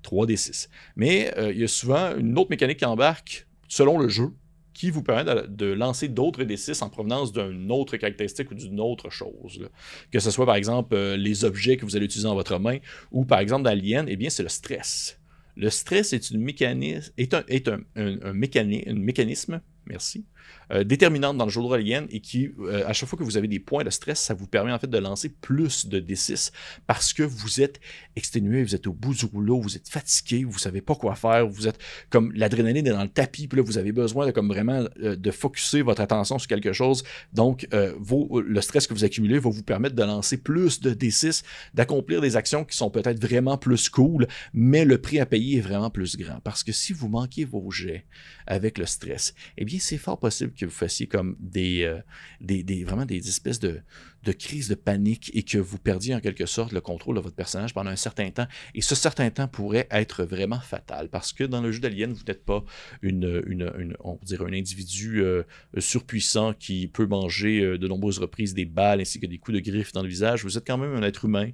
3 0.02 0.26
d 0.26 0.36
6. 0.36 0.68
Mais 0.96 1.32
euh, 1.38 1.52
il 1.52 1.58
y 1.58 1.64
a 1.64 1.68
souvent 1.68 2.16
une 2.16 2.38
autre 2.38 2.50
mécanique 2.50 2.78
qui 2.78 2.84
embarque 2.84 3.46
selon 3.68 3.98
le 3.98 4.08
jeu 4.08 4.30
qui 4.74 4.90
vous 4.90 5.02
permet 5.02 5.24
de, 5.48 5.66
lancer 5.66 6.06
d'autres 6.06 6.44
D6 6.44 6.84
en 6.84 6.88
provenance 6.88 7.32
d'une 7.32 7.72
autre 7.72 7.96
caractéristique 7.96 8.52
ou 8.52 8.54
d'une 8.54 8.78
autre 8.78 9.10
chose. 9.10 9.68
Que 10.12 10.20
ce 10.20 10.30
soit 10.30 10.46
par 10.46 10.54
exemple 10.54 10.94
euh, 10.94 11.16
les 11.16 11.44
objets 11.44 11.76
que 11.76 11.84
vous 11.84 11.96
allez 11.96 12.04
utiliser 12.04 12.28
dans 12.28 12.36
votre 12.36 12.60
main 12.60 12.78
ou 13.10 13.24
par 13.24 13.40
exemple 13.40 13.64
dans 13.64 13.70
Alien, 13.70 14.06
eh 14.08 14.14
bien 14.14 14.30
c'est 14.30 14.44
le 14.44 14.48
stress. 14.48 15.18
Le 15.56 15.68
stress 15.70 16.12
est, 16.12 16.30
une 16.30 16.40
mécanisme, 16.40 17.12
est, 17.18 17.34
un 17.34 18.32
mécanisme, 18.32 19.60
merci, 19.86 20.24
euh, 20.70 20.84
déterminante 20.84 21.38
dans 21.38 21.46
le 21.46 21.50
jeu 21.50 21.62
de 21.62 21.66
rôle 21.66 21.80
et 21.80 22.20
qui, 22.20 22.50
euh, 22.60 22.86
à 22.86 22.92
chaque 22.92 23.08
fois 23.08 23.18
que 23.18 23.24
vous 23.24 23.36
avez 23.36 23.48
des 23.48 23.58
points 23.58 23.84
de 23.84 23.90
stress, 23.90 24.20
ça 24.20 24.34
vous 24.34 24.46
permet 24.46 24.72
en 24.72 24.78
fait 24.78 24.90
de 24.90 24.98
lancer 24.98 25.30
plus 25.30 25.86
de 25.86 25.98
D6 25.98 26.52
parce 26.86 27.12
que 27.12 27.22
vous 27.22 27.60
êtes 27.60 27.80
exténué, 28.16 28.62
vous 28.62 28.74
êtes 28.74 28.86
au 28.86 28.92
bout 28.92 29.14
du 29.14 29.24
rouleau, 29.24 29.60
vous 29.60 29.76
êtes 29.76 29.88
fatigué, 29.88 30.44
vous 30.44 30.58
savez 30.58 30.80
pas 30.82 30.94
quoi 30.94 31.14
faire, 31.14 31.46
vous 31.46 31.68
êtes 31.68 31.78
comme 32.10 32.32
l'adrénaline 32.34 32.86
est 32.86 32.92
dans 32.92 33.02
le 33.02 33.08
tapis, 33.08 33.48
puis 33.48 33.58
là 33.58 33.62
vous 33.62 33.78
avez 33.78 33.92
besoin 33.92 34.26
de 34.26 34.30
comme 34.30 34.48
vraiment 34.48 34.84
euh, 35.02 35.16
de 35.16 35.30
focuser 35.30 35.82
votre 35.82 36.02
attention 36.02 36.38
sur 36.38 36.48
quelque 36.48 36.72
chose. 36.72 37.02
Donc 37.32 37.66
le 37.72 38.60
stress 38.60 38.86
que 38.86 38.94
vous 38.94 39.04
accumulez 39.04 39.38
va 39.38 39.50
vous 39.50 39.62
permettre 39.62 39.94
de 39.94 40.02
lancer 40.02 40.36
plus 40.36 40.80
de 40.80 40.92
D6, 40.92 41.44
d'accomplir 41.74 42.20
des 42.20 42.36
actions 42.36 42.64
qui 42.64 42.76
sont 42.76 42.90
peut-être 42.90 43.20
vraiment 43.20 43.56
plus 43.56 43.88
cool, 43.88 44.26
mais 44.52 44.84
le 44.84 44.98
prix 44.98 45.20
à 45.20 45.26
payer 45.26 45.58
est 45.58 45.62
vraiment 45.62 45.90
plus 45.90 46.16
grand 46.16 46.40
parce 46.40 46.62
que 46.62 46.72
si 46.72 46.92
vous 46.92 47.08
manquez 47.08 47.44
vos 47.44 47.70
jets 47.70 48.04
avec 48.46 48.78
le 48.78 48.86
stress, 48.86 49.34
eh 49.56 49.64
bien 49.64 49.78
c'est 49.80 49.98
fort 49.98 50.18
possible 50.18 50.37
que 50.46 50.64
vous 50.66 50.70
fassiez 50.70 51.06
comme 51.06 51.36
des, 51.40 51.82
euh, 51.84 51.98
des, 52.40 52.62
des- 52.62 52.84
vraiment 52.84 53.06
des 53.06 53.28
espèces 53.28 53.60
de 53.60 53.80
de 54.24 54.32
crise 54.32 54.68
de 54.68 54.74
panique 54.74 55.30
et 55.32 55.44
que 55.44 55.58
vous 55.58 55.78
perdiez 55.78 56.12
en 56.12 56.18
quelque 56.20 56.44
sorte 56.44 56.72
le 56.72 56.80
contrôle 56.80 57.14
de 57.14 57.20
votre 57.20 57.36
personnage 57.36 57.72
pendant 57.72 57.90
un 57.90 57.96
certain 57.96 58.28
temps. 58.30 58.48
Et 58.74 58.82
ce 58.82 58.96
certain 58.96 59.30
temps 59.30 59.46
pourrait 59.46 59.86
être 59.92 60.24
vraiment 60.24 60.58
fatal 60.58 61.08
parce 61.08 61.32
que 61.32 61.44
dans 61.44 61.62
le 61.62 61.70
jeu 61.70 61.78
d'Alien, 61.78 62.12
vous 62.12 62.24
n'êtes 62.26 62.44
pas 62.44 62.64
une, 63.00 63.42
une, 63.46 63.62
un 64.02 64.52
individu 64.52 65.22
euh, 65.22 65.44
surpuissant 65.78 66.52
qui 66.52 66.88
peut 66.88 67.06
manger 67.06 67.60
euh, 67.60 67.78
de 67.78 67.86
nombreuses 67.86 68.18
reprises 68.18 68.54
des 68.54 68.64
balles 68.64 69.00
ainsi 69.00 69.20
que 69.20 69.26
des 69.26 69.38
coups 69.38 69.54
de 69.56 69.60
griffe 69.62 69.92
dans 69.92 70.02
le 70.02 70.08
visage. 70.08 70.42
Vous 70.42 70.58
êtes 70.58 70.66
quand 70.66 70.78
même 70.78 70.94
un 70.96 71.02
être 71.02 71.24
humain 71.24 71.50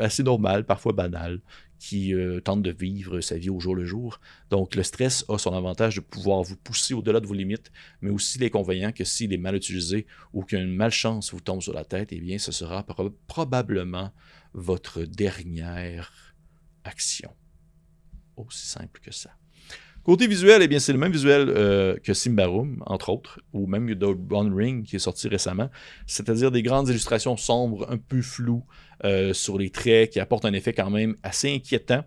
assez 0.00 0.22
normal, 0.22 0.64
parfois 0.66 0.92
banal, 0.92 1.40
qui 1.80 2.14
euh, 2.14 2.40
tente 2.40 2.62
de 2.62 2.70
vivre 2.70 3.20
sa 3.20 3.38
vie 3.38 3.50
au 3.50 3.58
jour 3.58 3.74
le 3.74 3.84
jour. 3.84 4.20
Donc 4.50 4.76
le 4.76 4.84
stress 4.84 5.24
a 5.28 5.38
son 5.38 5.52
avantage 5.54 5.96
de 5.96 6.00
pouvoir 6.00 6.42
vous 6.42 6.56
pousser 6.56 6.94
au-delà 6.94 7.18
de 7.18 7.26
vos 7.26 7.34
limites, 7.34 7.72
mais 8.02 8.10
aussi 8.10 8.38
l'inconvénient 8.38 8.92
que 8.92 9.02
s'il 9.02 9.32
est 9.32 9.38
mal 9.38 9.56
utilisé 9.56 10.06
ou 10.32 10.44
qu'une 10.44 10.72
malchance 10.72 11.32
vous 11.32 11.40
tombe 11.40 11.62
sur 11.62 11.72
la 11.72 11.84
tête, 11.84 12.12
eh 12.12 12.20
bien 12.20 12.38
ce 12.38 12.52
sera 12.52 12.82
prob- 12.84 13.14
probablement 13.26 14.12
votre 14.52 15.02
dernière 15.02 16.12
action. 16.84 17.30
Aussi 18.36 18.66
simple 18.66 19.00
que 19.00 19.10
ça. 19.10 19.39
Côté 20.02 20.26
visuel, 20.26 20.62
eh 20.62 20.68
bien, 20.68 20.78
c'est 20.78 20.94
le 20.94 20.98
même 20.98 21.12
visuel 21.12 21.50
euh, 21.50 21.96
que 22.02 22.14
Simbarum, 22.14 22.82
entre 22.86 23.10
autres, 23.10 23.38
ou 23.52 23.66
même 23.66 23.94
The 23.94 24.04
One 24.30 24.54
Ring 24.54 24.84
qui 24.84 24.96
est 24.96 25.00
sorti 25.00 25.28
récemment, 25.28 25.68
c'est-à-dire 26.06 26.50
des 26.50 26.62
grandes 26.62 26.88
illustrations 26.88 27.36
sombres, 27.36 27.86
un 27.90 27.98
peu 27.98 28.22
floues 28.22 28.64
euh, 29.04 29.34
sur 29.34 29.58
les 29.58 29.68
traits, 29.68 30.10
qui 30.10 30.20
apportent 30.20 30.46
un 30.46 30.54
effet 30.54 30.72
quand 30.72 30.88
même 30.88 31.16
assez 31.22 31.54
inquiétant. 31.54 32.02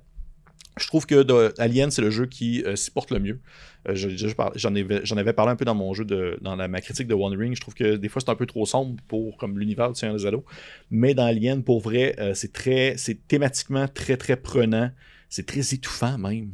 Je 0.77 0.87
trouve 0.87 1.05
que 1.05 1.53
Alien, 1.61 1.91
c'est 1.91 2.01
le 2.01 2.09
jeu 2.09 2.25
qui 2.25 2.63
s'y 2.73 2.89
porte 2.89 3.11
le 3.11 3.19
mieux. 3.19 3.39
J'en 3.85 5.17
avais, 5.17 5.33
parlé 5.33 5.51
un 5.51 5.55
peu 5.55 5.65
dans 5.65 5.75
mon 5.75 5.93
jeu, 5.93 6.03
de, 6.03 6.39
dans 6.41 6.55
ma 6.55 6.81
critique 6.81 7.07
de 7.07 7.13
One 7.13 7.37
Ring. 7.37 7.55
Je 7.55 7.61
trouve 7.61 7.75
que 7.75 7.95
des 7.95 8.09
fois, 8.09 8.23
c'est 8.25 8.31
un 8.31 8.35
peu 8.35 8.47
trop 8.47 8.65
sombre 8.65 8.95
pour 9.07 9.37
comme 9.37 9.59
l'univers 9.59 9.91
du 9.91 9.99
Seigneur 9.99 10.17
des 10.17 10.25
Anneaux. 10.25 10.43
Mais 10.89 11.13
dans 11.13 11.25
Alien, 11.25 11.63
pour 11.63 11.79
vrai, 11.79 12.15
c'est 12.33 12.53
très, 12.53 12.95
c'est 12.97 13.27
thématiquement 13.27 13.87
très, 13.87 14.17
très 14.17 14.35
prenant. 14.35 14.89
C'est 15.29 15.45
très 15.45 15.75
étouffant 15.75 16.17
même. 16.17 16.53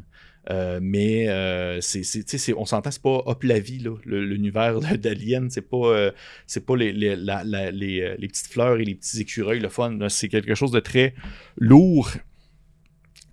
Euh, 0.49 0.79
mais 0.81 1.29
euh, 1.29 1.79
c'est, 1.81 2.53
on 2.53 2.65
s'entend, 2.65 2.91
c'est 2.91 3.01
pas 3.01 3.21
hop 3.25 3.43
la 3.43 3.59
vie, 3.59 3.83
l'univers 4.05 4.79
d'Alien, 4.97 5.49
c'est 5.49 5.61
pas, 5.61 5.77
euh, 5.77 6.11
c'est 6.47 6.65
pas 6.65 6.75
les, 6.75 6.91
les, 6.91 7.15
les, 7.15 8.27
petites 8.27 8.47
fleurs 8.47 8.79
et 8.79 8.85
les 8.85 8.95
petits 8.95 9.21
écureuils, 9.21 9.59
le 9.59 9.69
fun. 9.69 9.97
C'est 10.09 10.27
quelque 10.27 10.55
chose 10.55 10.71
de 10.71 10.79
très 10.79 11.13
lourd 11.57 12.09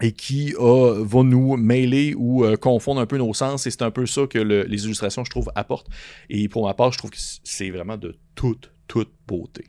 et 0.02 0.12
qui 0.12 0.52
va 0.58 1.22
nous 1.22 1.56
mêler 1.56 2.14
ou 2.14 2.44
confondre 2.60 3.00
un 3.00 3.06
peu 3.06 3.16
nos 3.16 3.32
sens. 3.32 3.66
Et 3.66 3.70
c'est 3.70 3.82
un 3.82 3.90
peu 3.90 4.04
ça 4.04 4.26
que 4.26 4.38
les 4.38 4.84
illustrations, 4.84 5.24
je 5.24 5.30
trouve, 5.30 5.50
apportent. 5.54 5.88
Et 6.28 6.48
pour 6.48 6.66
ma 6.66 6.74
part, 6.74 6.92
je 6.92 6.98
trouve 6.98 7.10
que 7.10 7.16
c'est 7.18 7.70
vraiment 7.70 7.96
de 7.96 8.14
toute, 8.34 8.70
toute 8.88 9.10
beauté. 9.26 9.64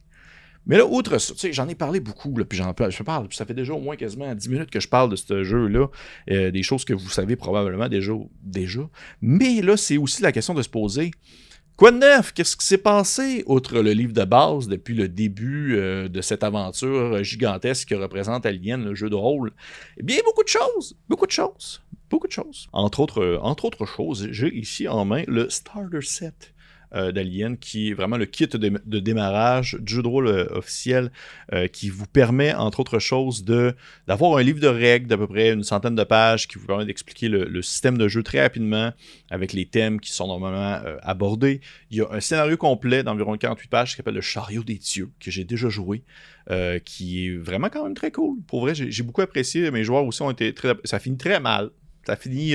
Mais 0.68 0.78
là, 0.78 0.86
outre 0.86 1.18
ça, 1.18 1.34
j'en 1.52 1.68
ai 1.70 1.76
parlé 1.76 2.00
beaucoup, 2.00 2.34
puis 2.34 2.58
j'en 2.58 2.74
je 2.90 3.04
parle, 3.04 3.28
ça 3.32 3.46
fait 3.46 3.54
déjà 3.54 3.74
au 3.74 3.80
moins 3.80 3.96
quasiment 3.96 4.34
10 4.36 4.50
minutes 4.50 4.70
que 4.70 4.82
je 4.82 4.88
parle 4.88 5.10
de 5.10 5.16
ce 5.16 5.44
jeu-là, 5.44 5.88
euh, 6.30 6.52
des 6.52 6.62
choses 6.62 6.84
que 6.84 6.94
vous 6.94 7.10
savez 7.10 7.36
probablement 7.38 7.88
déjà. 7.88 8.12
déjà. 8.44 8.82
Mais 9.22 9.62
là, 9.62 9.78
c'est 9.78 9.98
aussi 9.98 10.22
la 10.22 10.32
question 10.32 10.54
de 10.54 10.62
se 10.62 10.70
poser. 10.70 11.12
Quoi 11.78 11.92
de 11.92 11.98
neuf? 11.98 12.34
Qu'est-ce 12.34 12.58
qui 12.58 12.66
s'est 12.66 12.80
passé, 12.80 13.44
outre 13.46 13.82
le 13.82 13.92
livre 13.92 14.12
de 14.12 14.26
base, 14.26 14.68
depuis 14.68 14.96
le 14.96 15.08
début 15.08 15.76
euh, 15.76 16.10
de 16.10 16.22
cette 16.22 16.44
aventure 16.44 17.24
gigantesque 17.24 17.90
que 17.90 17.96
représente 17.96 18.46
Alien, 18.46 18.84
le 18.84 18.96
jeu 18.96 19.10
de 19.10 19.16
rôle? 19.16 19.54
Eh 19.98 20.04
bien, 20.04 20.18
beaucoup 20.26 20.44
de 20.44 20.50
choses. 20.50 20.98
Beaucoup 21.08 21.28
de 21.28 21.32
choses. 21.32 21.82
Beaucoup 22.10 22.28
de 22.28 22.32
choses. 22.32 22.68
Entre 22.74 23.00
autres, 23.00 23.22
euh, 23.22 23.40
entre 23.42 23.66
autres 23.66 23.86
choses, 23.86 24.28
j'ai 24.32 24.54
ici 24.58 24.88
en 24.88 25.06
main 25.06 25.24
le 25.28 25.50
Starter 25.50 26.02
Set 26.02 26.54
euh, 26.96 27.12
d'Alien, 27.12 27.58
qui 27.58 27.90
est 27.90 27.94
vraiment 27.94 28.16
le 28.16 28.26
kit 28.26 28.48
de, 28.48 29.00
démarrage 29.00 29.76
du 29.82 29.96
jeu 29.96 30.02
de 30.02 30.08
rôle 30.08 30.28
euh, 30.28 30.48
officiel, 30.52 31.12
euh, 31.52 31.68
qui 31.68 31.90
vous 31.90 32.08
permet, 32.08 32.54
entre 32.54 32.80
autres 32.80 33.00
choses, 33.00 33.44
d'avoir 33.44 34.38
un 34.38 34.42
livre 34.42 34.62
de 34.62 34.68
règles 34.68 35.08
d'à 35.08 35.18
peu 35.18 35.28
près 35.28 35.52
une 35.52 35.64
centaine 35.64 35.96
de 35.96 36.04
pages 36.06 36.48
qui 36.48 36.58
vous 36.58 36.66
permet 36.66 36.86
d'expliquer 36.86 37.28
le, 37.28 37.62
système 37.62 37.98
de 37.98 38.08
jeu 38.08 38.24
très 38.24 38.42
rapidement 38.42 38.94
avec 39.30 39.52
les 39.52 39.66
thèmes 39.66 40.00
qui 40.00 40.12
sont 40.14 40.28
normalement 40.28 40.80
abordés. 41.02 41.60
Il 41.92 41.98
y 41.98 42.02
a 42.02 42.08
un 42.10 42.22
scénario 42.22 42.56
complet 42.56 43.04
d'environ 43.04 43.36
48 43.36 43.68
pages 43.70 43.90
qui 43.92 43.98
s'appelle 43.98 44.14
Le 44.14 44.22
chariot 44.22 44.64
des 44.64 44.78
dieux, 44.78 45.10
que 45.20 45.30
j'ai 45.30 45.44
déjà 45.44 45.68
joué. 45.68 46.04
qui 46.86 47.28
est 47.28 47.36
vraiment 47.36 47.68
quand 47.70 47.84
même 47.84 47.96
très 47.96 48.12
cool. 48.12 48.38
Pour 48.48 48.62
vrai, 48.62 48.74
j'ai 48.76 49.04
beaucoup 49.04 49.22
apprécié. 49.22 49.70
Mes 49.72 49.84
joueurs 49.84 50.06
aussi 50.06 50.22
ont 50.22 50.32
été 50.32 50.54
très. 50.54 50.74
Ça 50.86 51.00
finit 51.00 51.18
très 51.18 51.42
mal. 51.42 51.72
Ça 52.06 52.16
finit. 52.16 52.54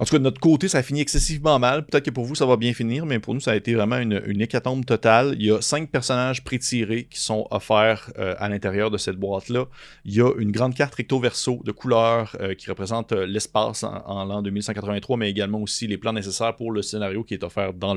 En 0.00 0.06
tout 0.06 0.12
cas, 0.12 0.18
de 0.18 0.24
notre 0.24 0.40
côté, 0.40 0.66
ça 0.66 0.78
a 0.78 0.82
fini 0.82 1.02
excessivement 1.02 1.58
mal. 1.58 1.84
Peut-être 1.84 2.06
que 2.06 2.10
pour 2.10 2.24
vous, 2.24 2.34
ça 2.34 2.46
va 2.46 2.56
bien 2.56 2.72
finir, 2.72 3.04
mais 3.04 3.18
pour 3.18 3.34
nous, 3.34 3.40
ça 3.40 3.50
a 3.50 3.54
été 3.54 3.74
vraiment 3.74 3.98
une, 3.98 4.40
hécatombe 4.40 4.86
totale. 4.86 5.36
Il 5.38 5.44
y 5.44 5.50
a 5.50 5.60
cinq 5.60 5.90
personnages 5.90 6.42
pré-tirés 6.42 7.04
qui 7.04 7.20
sont 7.20 7.46
offerts 7.50 8.10
euh, 8.18 8.34
à 8.38 8.48
l'intérieur 8.48 8.90
de 8.90 8.96
cette 8.96 9.16
boîte-là. 9.16 9.66
Il 10.06 10.14
y 10.14 10.22
a 10.22 10.32
une 10.38 10.52
grande 10.52 10.74
carte 10.74 10.94
recto-verso 10.94 11.60
de 11.66 11.70
couleur 11.70 12.34
euh, 12.40 12.54
qui 12.54 12.70
représente 12.70 13.12
euh, 13.12 13.26
l'espace 13.26 13.84
en, 13.84 14.24
l'an 14.24 14.40
2183, 14.40 15.18
mais 15.18 15.28
également 15.28 15.60
aussi 15.60 15.86
les 15.86 15.98
plans 15.98 16.14
nécessaires 16.14 16.56
pour 16.56 16.72
le 16.72 16.80
scénario 16.80 17.22
qui 17.22 17.34
est 17.34 17.44
offert 17.44 17.74
dans 17.74 17.94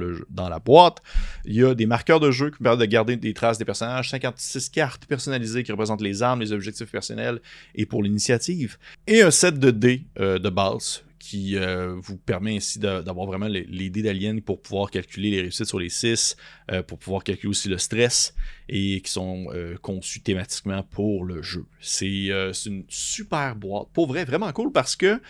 la 0.50 0.60
boîte. 0.60 0.98
Il 1.46 1.56
y 1.56 1.64
a 1.64 1.74
des 1.74 1.86
marqueurs 1.86 2.20
de 2.20 2.32
jeu 2.32 2.52
qui 2.52 2.62
permettent 2.62 2.82
de 2.82 2.86
garder 2.86 3.16
des 3.16 3.34
traces 3.34 3.58
des 3.58 3.66
personnages. 3.66 4.10
56 4.10 4.70
cartes 4.72 5.06
personnalisées 5.06 5.64
qui 5.64 5.72
représentent 5.72 6.02
les 6.02 6.22
armes, 6.22 6.42
les 6.42 6.52
objectifs 6.52 6.92
personnels 6.92 7.40
et 7.76 7.86
pour 7.86 8.04
l'initiative. 8.04 8.78
Et 9.08 9.22
un 9.22 9.32
set 9.32 9.58
de 9.58 9.72
dés 9.72 10.04
de 10.18 10.50
base 10.50 11.02
qui 11.24 11.56
euh, 11.56 11.96
vous 12.02 12.18
permet 12.18 12.58
ainsi 12.58 12.80
d'avoir 12.80 13.26
vraiment 13.26 13.48
les, 13.48 13.90
dés 13.90 14.02
d'Alien 14.02 14.42
pour 14.42 14.62
pouvoir 14.62 14.92
calculer 14.92 15.32
les 15.32 15.40
réussites 15.40 15.68
sur 15.68 15.80
les 15.80 15.88
6, 15.88 16.36
euh, 16.70 16.84
pour 16.84 17.00
pouvoir 17.00 17.24
calculer 17.24 17.50
aussi 17.50 17.70
le 17.70 17.78
stress, 17.78 18.36
et 18.68 19.00
qui 19.00 19.10
sont 19.10 19.48
euh, 19.54 19.78
conçus 19.82 20.20
thématiquement 20.20 20.84
pour 20.84 21.24
le 21.24 21.42
jeu. 21.42 21.66
C'est 21.80 22.28
une 22.66 22.84
super 22.90 23.56
boîte. 23.56 23.88
Pour 23.94 24.08
vrai, 24.08 24.26
vraiment 24.26 24.52
cool 24.52 24.74
parce 24.74 24.98
que 24.98 25.22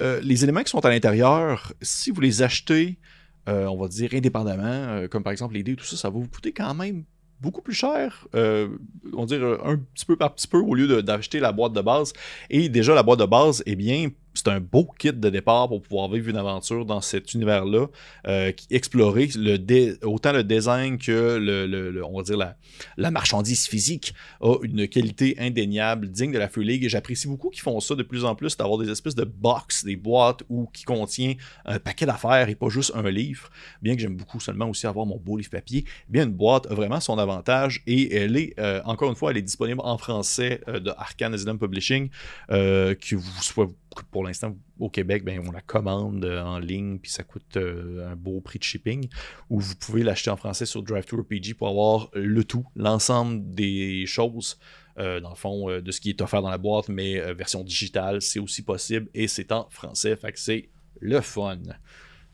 les 0.00 0.42
éléments 0.44 0.62
qui 0.62 0.70
sont 0.70 0.84
à 0.84 0.90
l'intérieur, 0.90 1.72
si 1.80 2.10
vous 2.12 2.20
les 2.20 2.42
achetez, 2.42 2.98
on 3.46 3.76
va 3.76 3.88
dire 3.88 4.10
indépendamment, 4.12 5.06
comme 5.08 5.24
par 5.24 5.32
exemple 5.32 5.54
les 5.54 5.64
dés, 5.64 5.74
tout 5.74 5.84
ça, 5.84 5.96
ça 5.96 6.10
va 6.10 6.18
vous 6.18 6.28
coûter 6.28 6.52
quand 6.52 6.74
même 6.74 7.04
beaucoup 7.40 7.62
plus 7.62 7.74
cher, 7.74 8.26
on 8.34 9.20
va 9.20 9.26
dire 9.26 9.44
un 9.64 9.78
petit 9.78 10.04
peu 10.04 10.16
par 10.16 10.34
petit 10.34 10.48
peu 10.48 10.58
au 10.58 10.74
lieu 10.74 11.02
d'acheter 11.02 11.40
la 11.40 11.52
boîte 11.52 11.72
de 11.72 11.80
base. 11.80 12.12
Et 12.50 12.68
déjà, 12.68 12.94
la 12.94 13.04
boîte 13.04 13.20
de 13.20 13.26
base, 13.26 13.62
eh 13.66 13.76
bien, 13.76 14.10
c'est 14.34 14.48
un 14.48 14.60
beau 14.60 14.88
kit 14.98 15.12
de 15.12 15.30
départ 15.30 15.68
pour 15.68 15.80
pouvoir 15.80 16.08
vivre 16.08 16.28
une 16.28 16.36
aventure 16.36 16.84
dans 16.84 17.00
cet 17.00 17.34
univers-là, 17.34 17.86
euh, 18.26 18.52
explorer 18.70 19.28
le 19.36 20.04
autant 20.04 20.32
le 20.32 20.42
design 20.42 20.98
que 20.98 21.38
le, 21.40 22.04
on 22.04 22.16
va 22.16 22.22
dire 22.22 22.36
la, 22.36 22.56
la, 22.96 23.10
marchandise 23.10 23.66
physique 23.66 24.12
a 24.40 24.56
une 24.62 24.88
qualité 24.88 25.36
indéniable, 25.38 26.10
digne 26.10 26.32
de 26.32 26.38
la 26.38 26.48
Free 26.48 26.64
League. 26.64 26.84
Et 26.84 26.88
j'apprécie 26.88 27.28
beaucoup 27.28 27.50
qu'ils 27.50 27.62
font 27.62 27.78
ça 27.80 27.94
de 27.94 28.02
plus 28.02 28.24
en 28.24 28.34
plus, 28.34 28.56
d'avoir 28.56 28.78
des 28.78 28.90
espèces 28.90 29.14
de 29.14 29.24
box, 29.24 29.84
des 29.84 29.96
boîtes 29.96 30.42
où 30.48 30.66
qui 30.72 30.84
contient 30.84 31.34
un 31.64 31.78
paquet 31.78 32.06
d'affaires 32.06 32.48
et 32.48 32.54
pas 32.54 32.68
juste 32.68 32.92
un 32.94 33.08
livre. 33.08 33.50
Bien 33.82 33.94
que 33.94 34.00
j'aime 34.00 34.16
beaucoup 34.16 34.40
seulement 34.40 34.68
aussi 34.68 34.86
avoir 34.86 35.06
mon 35.06 35.18
beau 35.18 35.36
livre 35.36 35.50
papier, 35.50 35.84
bien 36.08 36.24
une 36.24 36.32
boîte 36.32 36.66
a 36.66 36.74
vraiment 36.74 37.00
son 37.00 37.18
avantage 37.18 37.82
et 37.86 38.14
elle 38.14 38.36
est, 38.36 38.58
euh, 38.58 38.80
encore 38.84 39.10
une 39.10 39.16
fois, 39.16 39.30
elle 39.30 39.36
est 39.36 39.42
disponible 39.42 39.80
en 39.84 39.96
français 39.98 40.60
euh, 40.68 40.80
de 40.80 40.90
Arcane 40.96 41.34
Asylum 41.34 41.58
Publishing, 41.58 42.08
que 42.48 43.14
vous 43.14 43.42
soit 43.42 43.70
pour 44.02 44.24
l'instant, 44.24 44.56
au 44.78 44.90
Québec, 44.90 45.24
ben, 45.24 45.40
on 45.46 45.52
la 45.52 45.60
commande 45.60 46.24
euh, 46.24 46.42
en 46.42 46.58
ligne, 46.58 46.98
puis 46.98 47.10
ça 47.10 47.22
coûte 47.22 47.56
euh, 47.56 48.10
un 48.10 48.16
beau 48.16 48.40
prix 48.40 48.58
de 48.58 48.64
shipping. 48.64 49.08
Ou 49.50 49.60
vous 49.60 49.74
pouvez 49.76 50.02
l'acheter 50.02 50.30
en 50.30 50.36
français 50.36 50.66
sur 50.66 50.82
DriveThruRPG 50.82 51.54
pour 51.54 51.68
avoir 51.68 52.10
le 52.14 52.44
tout, 52.44 52.66
l'ensemble 52.76 53.54
des 53.54 54.06
choses, 54.06 54.58
euh, 54.98 55.20
dans 55.20 55.30
le 55.30 55.36
fond, 55.36 55.80
de 55.80 55.90
ce 55.90 56.00
qui 56.00 56.10
est 56.10 56.20
offert 56.20 56.42
dans 56.42 56.50
la 56.50 56.58
boîte, 56.58 56.88
mais 56.88 57.34
version 57.34 57.62
digitale, 57.62 58.20
c'est 58.22 58.38
aussi 58.38 58.62
possible 58.62 59.08
et 59.14 59.28
c'est 59.28 59.52
en 59.52 59.68
français. 59.70 60.16
Fait 60.16 60.32
que 60.32 60.38
c'est 60.38 60.70
le 61.00 61.20
fun. 61.20 61.58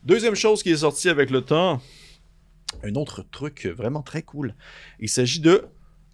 Deuxième 0.03 0.35
chose 0.35 0.63
qui 0.63 0.71
est 0.71 0.77
sortie 0.77 1.09
avec 1.09 1.29
le 1.29 1.41
temps, 1.41 1.81
un 2.83 2.95
autre 2.95 3.23
truc 3.23 3.67
vraiment 3.67 4.01
très 4.01 4.23
cool. 4.23 4.55
Il 4.99 5.09
s'agit 5.09 5.39
de 5.39 5.65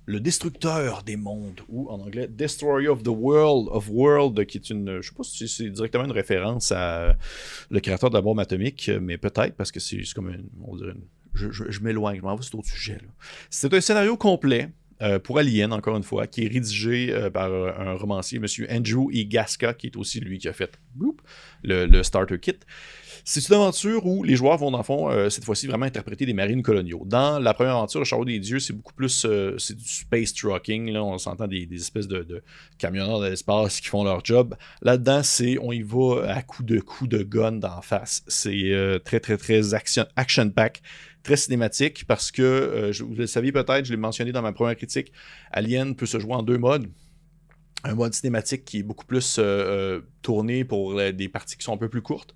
le 0.07 0.21
destructeur 0.21 1.03
des 1.03 1.17
mondes, 1.17 1.61
ou 1.67 1.89
en 1.89 1.99
anglais 1.99 2.27
Destroyer 2.27 2.87
of 2.87 3.03
the 3.03 3.09
World, 3.09 3.67
of 3.69 3.89
World, 3.89 4.45
qui 4.45 4.57
est 4.57 4.69
une, 4.69 5.01
je 5.01 5.09
sais 5.09 5.15
pas 5.15 5.23
si 5.23 5.47
c'est 5.49 5.69
directement 5.69 6.05
une 6.05 6.11
référence 6.11 6.71
à 6.71 7.17
le 7.69 7.79
créateur 7.81 8.09
de 8.09 8.15
la 8.15 8.21
bombe 8.21 8.39
atomique, 8.39 8.89
mais 9.01 9.17
peut-être 9.17 9.55
parce 9.55 9.71
que 9.71 9.81
c'est 9.81 10.01
comme 10.15 10.29
une, 10.29 10.47
on 10.65 10.77
dirait 10.77 10.93
je, 11.33 11.79
m'éloigne, 11.81 12.17
je 12.17 12.21
m'en 12.21 12.35
vais 12.35 12.41
sur 12.41 12.57
d'autres 12.57 12.69
sujets. 12.69 12.97
C'est 13.49 13.71
un 13.71 13.81
scénario 13.81 14.17
complet 14.17 14.69
euh, 15.01 15.19
pour 15.19 15.37
Alien, 15.37 15.71
encore 15.73 15.97
une 15.97 16.03
fois, 16.03 16.25
qui 16.25 16.45
est 16.45 16.47
rédigé 16.47 17.11
euh, 17.11 17.29
par 17.29 17.51
un 17.53 17.93
romancier, 17.93 18.39
M. 18.39 18.45
Andrew 18.71 19.11
E. 19.11 19.23
Gasca, 19.23 19.73
qui 19.73 19.87
est 19.87 19.97
aussi 19.97 20.19
lui 20.19 20.39
qui 20.39 20.47
a 20.47 20.53
fait 20.53 20.79
le 21.63 22.01
starter 22.01 22.39
kit. 22.39 22.55
C'est 23.29 23.45
une 23.49 23.55
aventure 23.55 24.05
où 24.05 24.23
les 24.23 24.37
joueurs 24.37 24.57
vont, 24.57 24.71
dans 24.71 24.77
le 24.77 24.85
fond, 24.85 25.11
euh, 25.11 25.29
cette 25.29 25.43
fois-ci, 25.43 25.67
vraiment 25.67 25.85
interpréter 25.85 26.25
des 26.25 26.31
marines 26.31 26.63
coloniaux. 26.63 27.03
Dans 27.05 27.39
la 27.39 27.53
première 27.53 27.75
aventure, 27.75 27.99
le 27.99 28.05
Chariot 28.05 28.23
des 28.23 28.39
Dieux, 28.39 28.59
c'est 28.59 28.71
beaucoup 28.71 28.93
plus 28.93 29.25
euh, 29.25 29.57
c'est 29.57 29.75
du 29.75 29.83
space 29.83 30.33
trucking. 30.33 30.91
Là, 30.91 31.03
on 31.03 31.17
s'entend 31.17 31.45
des, 31.45 31.67
espèces 31.73 32.07
de, 32.07 32.41
camionneurs 32.77 33.19
de 33.19 33.27
l'espace 33.27 33.81
qui 33.81 33.89
font 33.89 34.05
leur 34.05 34.23
job. 34.23 34.55
Là-dedans, 34.81 35.23
c'est 35.23 35.57
on 35.61 35.73
y 35.73 35.81
va 35.81 36.25
à 36.29 36.41
coups 36.41 36.69
de 36.69 36.79
coups 36.79 37.09
de 37.09 37.21
gun 37.21 37.51
d'en 37.51 37.81
face. 37.81 38.23
C'est 38.27 38.71
euh, 38.71 38.97
très, 38.97 39.19
très, 39.19 39.35
très 39.35 39.73
action-pack. 39.73 40.81
très 41.21 41.35
cinématique 41.35 42.05
parce 42.07 42.31
que, 42.31 42.93
vous 42.97 43.13
le 43.13 43.27
saviez 43.27 43.51
peut-être, 43.51 43.83
je 43.83 43.91
l'ai 43.91 43.97
mentionné 43.97 44.31
dans 44.31 44.41
ma 44.41 44.53
première 44.53 44.77
critique, 44.77 45.11
Alien 45.51 45.95
peut 45.95 46.05
se 46.05 46.17
jouer 46.17 46.33
en 46.33 46.43
deux 46.43 46.57
modes 46.57 46.87
un 47.83 47.93
mode 47.93 48.13
cinématique 48.13 48.63
qui 48.65 48.79
est 48.79 48.83
beaucoup 48.83 49.05
plus 49.05 49.39
tourné 50.21 50.63
pour 50.63 50.95
des 50.95 51.29
parties 51.29 51.57
qui 51.57 51.63
sont 51.63 51.73
un 51.73 51.77
peu 51.77 51.89
plus 51.89 52.01
courtes 52.01 52.33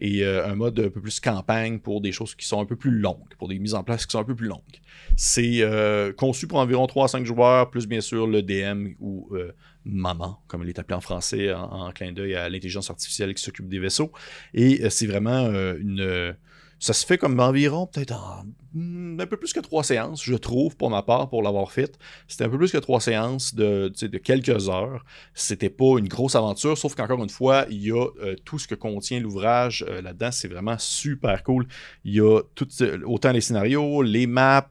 et 0.00 0.24
euh, 0.24 0.46
un 0.46 0.54
mode 0.54 0.80
un 0.80 0.88
peu 0.88 1.00
plus 1.00 1.20
campagne 1.20 1.78
pour 1.78 2.00
des 2.00 2.10
choses 2.10 2.34
qui 2.34 2.46
sont 2.46 2.60
un 2.60 2.64
peu 2.64 2.74
plus 2.74 2.90
longues, 2.90 3.34
pour 3.38 3.48
des 3.48 3.58
mises 3.58 3.74
en 3.74 3.84
place 3.84 4.06
qui 4.06 4.12
sont 4.12 4.18
un 4.18 4.24
peu 4.24 4.34
plus 4.34 4.46
longues. 4.46 4.80
C'est 5.14 5.60
euh, 5.60 6.12
conçu 6.12 6.46
pour 6.46 6.58
environ 6.58 6.86
3 6.86 7.04
à 7.04 7.08
5 7.08 7.26
joueurs, 7.26 7.70
plus 7.70 7.86
bien 7.86 8.00
sûr 8.00 8.26
le 8.26 8.42
DM 8.42 8.94
ou 8.98 9.28
euh, 9.32 9.52
maman, 9.84 10.42
comme 10.48 10.62
elle 10.62 10.70
est 10.70 10.78
appelée 10.78 10.96
en 10.96 11.02
français, 11.02 11.52
en, 11.52 11.92
clin 11.92 12.12
d'œil 12.12 12.34
à 12.34 12.48
l'intelligence 12.48 12.88
artificielle 12.88 13.34
qui 13.34 13.42
s'occupe 13.42 13.68
des 13.68 13.78
vaisseaux. 13.78 14.10
Et 14.54 14.88
c'est 14.88 15.06
vraiment 15.06 15.50
une 15.78 16.34
Ça 16.80 16.94
se 16.94 17.04
fait 17.04 17.18
comme 17.18 17.38
environ 17.38 17.86
peut-être 17.86 18.42
hmm, 18.72 19.20
un 19.20 19.26
peu 19.26 19.36
plus 19.36 19.52
que 19.52 19.60
trois 19.60 19.84
séances, 19.84 20.24
je 20.24 20.34
trouve, 20.34 20.76
pour 20.76 20.88
ma 20.88 21.02
part, 21.02 21.28
pour 21.28 21.42
l'avoir 21.42 21.70
fait. 21.70 21.98
C'était 22.26 22.44
un 22.44 22.48
peu 22.48 22.56
plus 22.56 22.72
que 22.72 22.78
trois 22.78 23.00
séances 23.00 23.54
de, 23.54 23.92
quelques 24.24 24.70
heures. 24.70 25.04
C'était 25.34 25.68
pas 25.68 25.98
une 25.98 26.08
grosse 26.08 26.36
aventure, 26.36 26.78
sauf 26.78 26.94
qu'encore 26.94 27.22
une 27.22 27.28
fois, 27.28 27.66
il 27.68 27.82
y 27.82 27.92
a 27.92 28.06
euh, 28.22 28.34
tout 28.46 28.58
ce 28.58 28.66
que 28.66 28.74
contient 28.74 29.20
l'ouvrage 29.20 29.84
euh, 29.88 30.00
là-dedans. 30.00 30.32
C'est 30.32 30.48
vraiment 30.48 30.78
super 30.78 31.44
cool. 31.44 31.66
Il 32.04 32.14
y 32.14 32.20
a 32.20 32.40
tout, 32.54 32.66
autant 33.04 33.32
les 33.32 33.42
scénarios, 33.42 34.00
les 34.00 34.26
maps, 34.26 34.70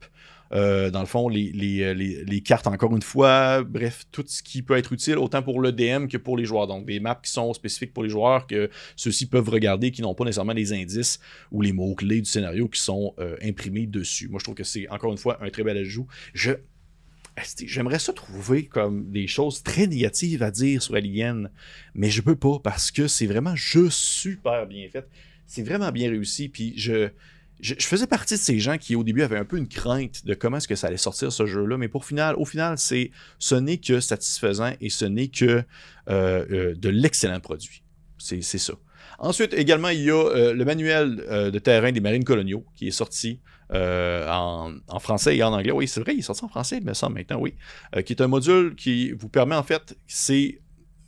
euh, 0.51 0.89
dans 0.89 1.01
le 1.01 1.05
fond, 1.05 1.29
les, 1.29 1.81
euh, 1.81 1.93
les, 1.93 2.41
cartes, 2.41 2.67
encore 2.67 2.95
une 2.95 3.01
fois, 3.01 3.63
bref, 3.63 4.05
tout 4.11 4.23
ce 4.27 4.41
qui 4.41 4.61
peut 4.61 4.77
être 4.77 4.91
utile, 4.93 5.17
autant 5.17 5.43
pour 5.43 5.61
le 5.61 5.71
DM 5.71 6.07
que 6.07 6.17
pour 6.17 6.37
les 6.37 6.45
joueurs. 6.45 6.67
Donc, 6.67 6.85
des 6.85 6.99
maps 6.99 7.19
qui 7.21 7.31
sont 7.31 7.53
spécifiques 7.53 7.93
pour 7.93 8.03
les 8.03 8.09
joueurs, 8.09 8.47
que 8.47 8.69
ceux-ci 8.95 9.27
peuvent 9.27 9.49
regarder, 9.49 9.91
qui 9.91 10.01
n'ont 10.01 10.15
pas 10.15 10.25
nécessairement 10.25 10.53
les 10.53 10.73
indices 10.73 11.19
ou 11.51 11.61
les 11.61 11.71
mots-clés 11.71 12.21
du 12.21 12.29
scénario 12.29 12.67
qui 12.67 12.79
sont 12.79 13.13
euh, 13.19 13.35
imprimés 13.43 13.85
dessus. 13.85 14.27
Moi, 14.27 14.39
je 14.39 14.43
trouve 14.43 14.55
que 14.55 14.63
c'est, 14.63 14.89
encore 14.89 15.11
une 15.11 15.17
fois, 15.17 15.37
un 15.41 15.49
très 15.49 15.63
bel 15.63 15.77
ajout. 15.77 16.07
Je. 16.33 16.51
J'aimerais 17.65 17.99
ça 17.99 18.11
trouver 18.11 18.65
comme 18.65 19.11
des 19.11 19.25
choses 19.25 19.63
très 19.63 19.87
négatives 19.87 20.43
à 20.43 20.51
dire 20.51 20.81
sur 20.81 20.95
Alien, 20.95 21.49
mais 21.93 22.09
je 22.09 22.21
peux 22.21 22.35
pas 22.35 22.59
parce 22.61 22.91
que 22.91 23.07
c'est 23.07 23.27
vraiment 23.27 23.55
juste 23.55 23.97
super 23.97 24.67
bien 24.67 24.89
fait. 24.89 25.07
C'est 25.47 25.63
vraiment 25.63 25.89
bien 25.93 26.09
réussi, 26.09 26.49
puis 26.49 26.73
je, 26.75 27.11
je, 27.59 27.75
faisais 27.79 28.07
partie 28.07 28.35
de 28.35 28.39
ces 28.39 28.59
gens 28.59 28.77
qui 28.77 28.95
au 28.95 29.03
début 29.03 29.21
avaient 29.21 29.37
un 29.37 29.45
peu 29.45 29.57
une 29.57 29.67
crainte 29.67 30.25
de 30.25 30.33
comment 30.33 30.57
est-ce 30.57 30.67
que 30.67 30.75
ça 30.75 30.87
allait 30.87 30.97
sortir 30.97 31.31
ce 31.31 31.45
jeu-là, 31.45 31.77
mais 31.77 31.87
pour 31.87 32.05
final, 32.05 32.35
au 32.37 32.45
final, 32.45 32.77
c'est 32.77 33.11
ce 33.37 33.55
n'est 33.55 33.77
que 33.77 33.99
satisfaisant 33.99 34.73
et 34.79 34.89
ce 34.89 35.05
n'est 35.05 35.27
que 35.27 35.45
euh, 35.45 35.63
euh, 36.09 36.75
de 36.75 36.89
l'excellent 36.89 37.39
produit. 37.39 37.83
C'est 38.17 38.41
ça. 38.41 38.73
Ensuite, 39.17 39.53
également, 39.53 39.89
il 39.89 40.01
y 40.01 40.11
a 40.11 40.13
euh, 40.13 40.53
le 40.53 40.65
manuel 40.65 41.51
de 41.51 41.59
terrain 41.59 41.91
des 41.91 41.99
marines 41.99 42.23
coloniaux 42.23 42.65
qui 42.75 42.87
est 42.87 42.91
sorti 42.91 43.39
en, 43.71 44.73
en, 44.87 44.99
français 44.99 45.37
et 45.37 45.43
en 45.43 45.53
anglais. 45.53 45.71
Oui, 45.71 45.87
c'est 45.87 46.01
vrai, 46.01 46.13
il 46.15 46.19
est 46.19 46.23
sorti 46.23 46.43
en 46.43 46.49
français, 46.49 46.77
il 46.77 46.85
me 46.85 46.93
semble 46.93 47.15
maintenant, 47.15 47.39
oui. 47.39 47.53
qui 48.05 48.13
est 48.13 48.21
un 48.21 48.27
module 48.27 48.75
qui 48.75 49.11
vous 49.11 49.29
permet, 49.29 49.55
en 49.55 49.63
fait, 49.63 49.95
c'est 50.07 50.59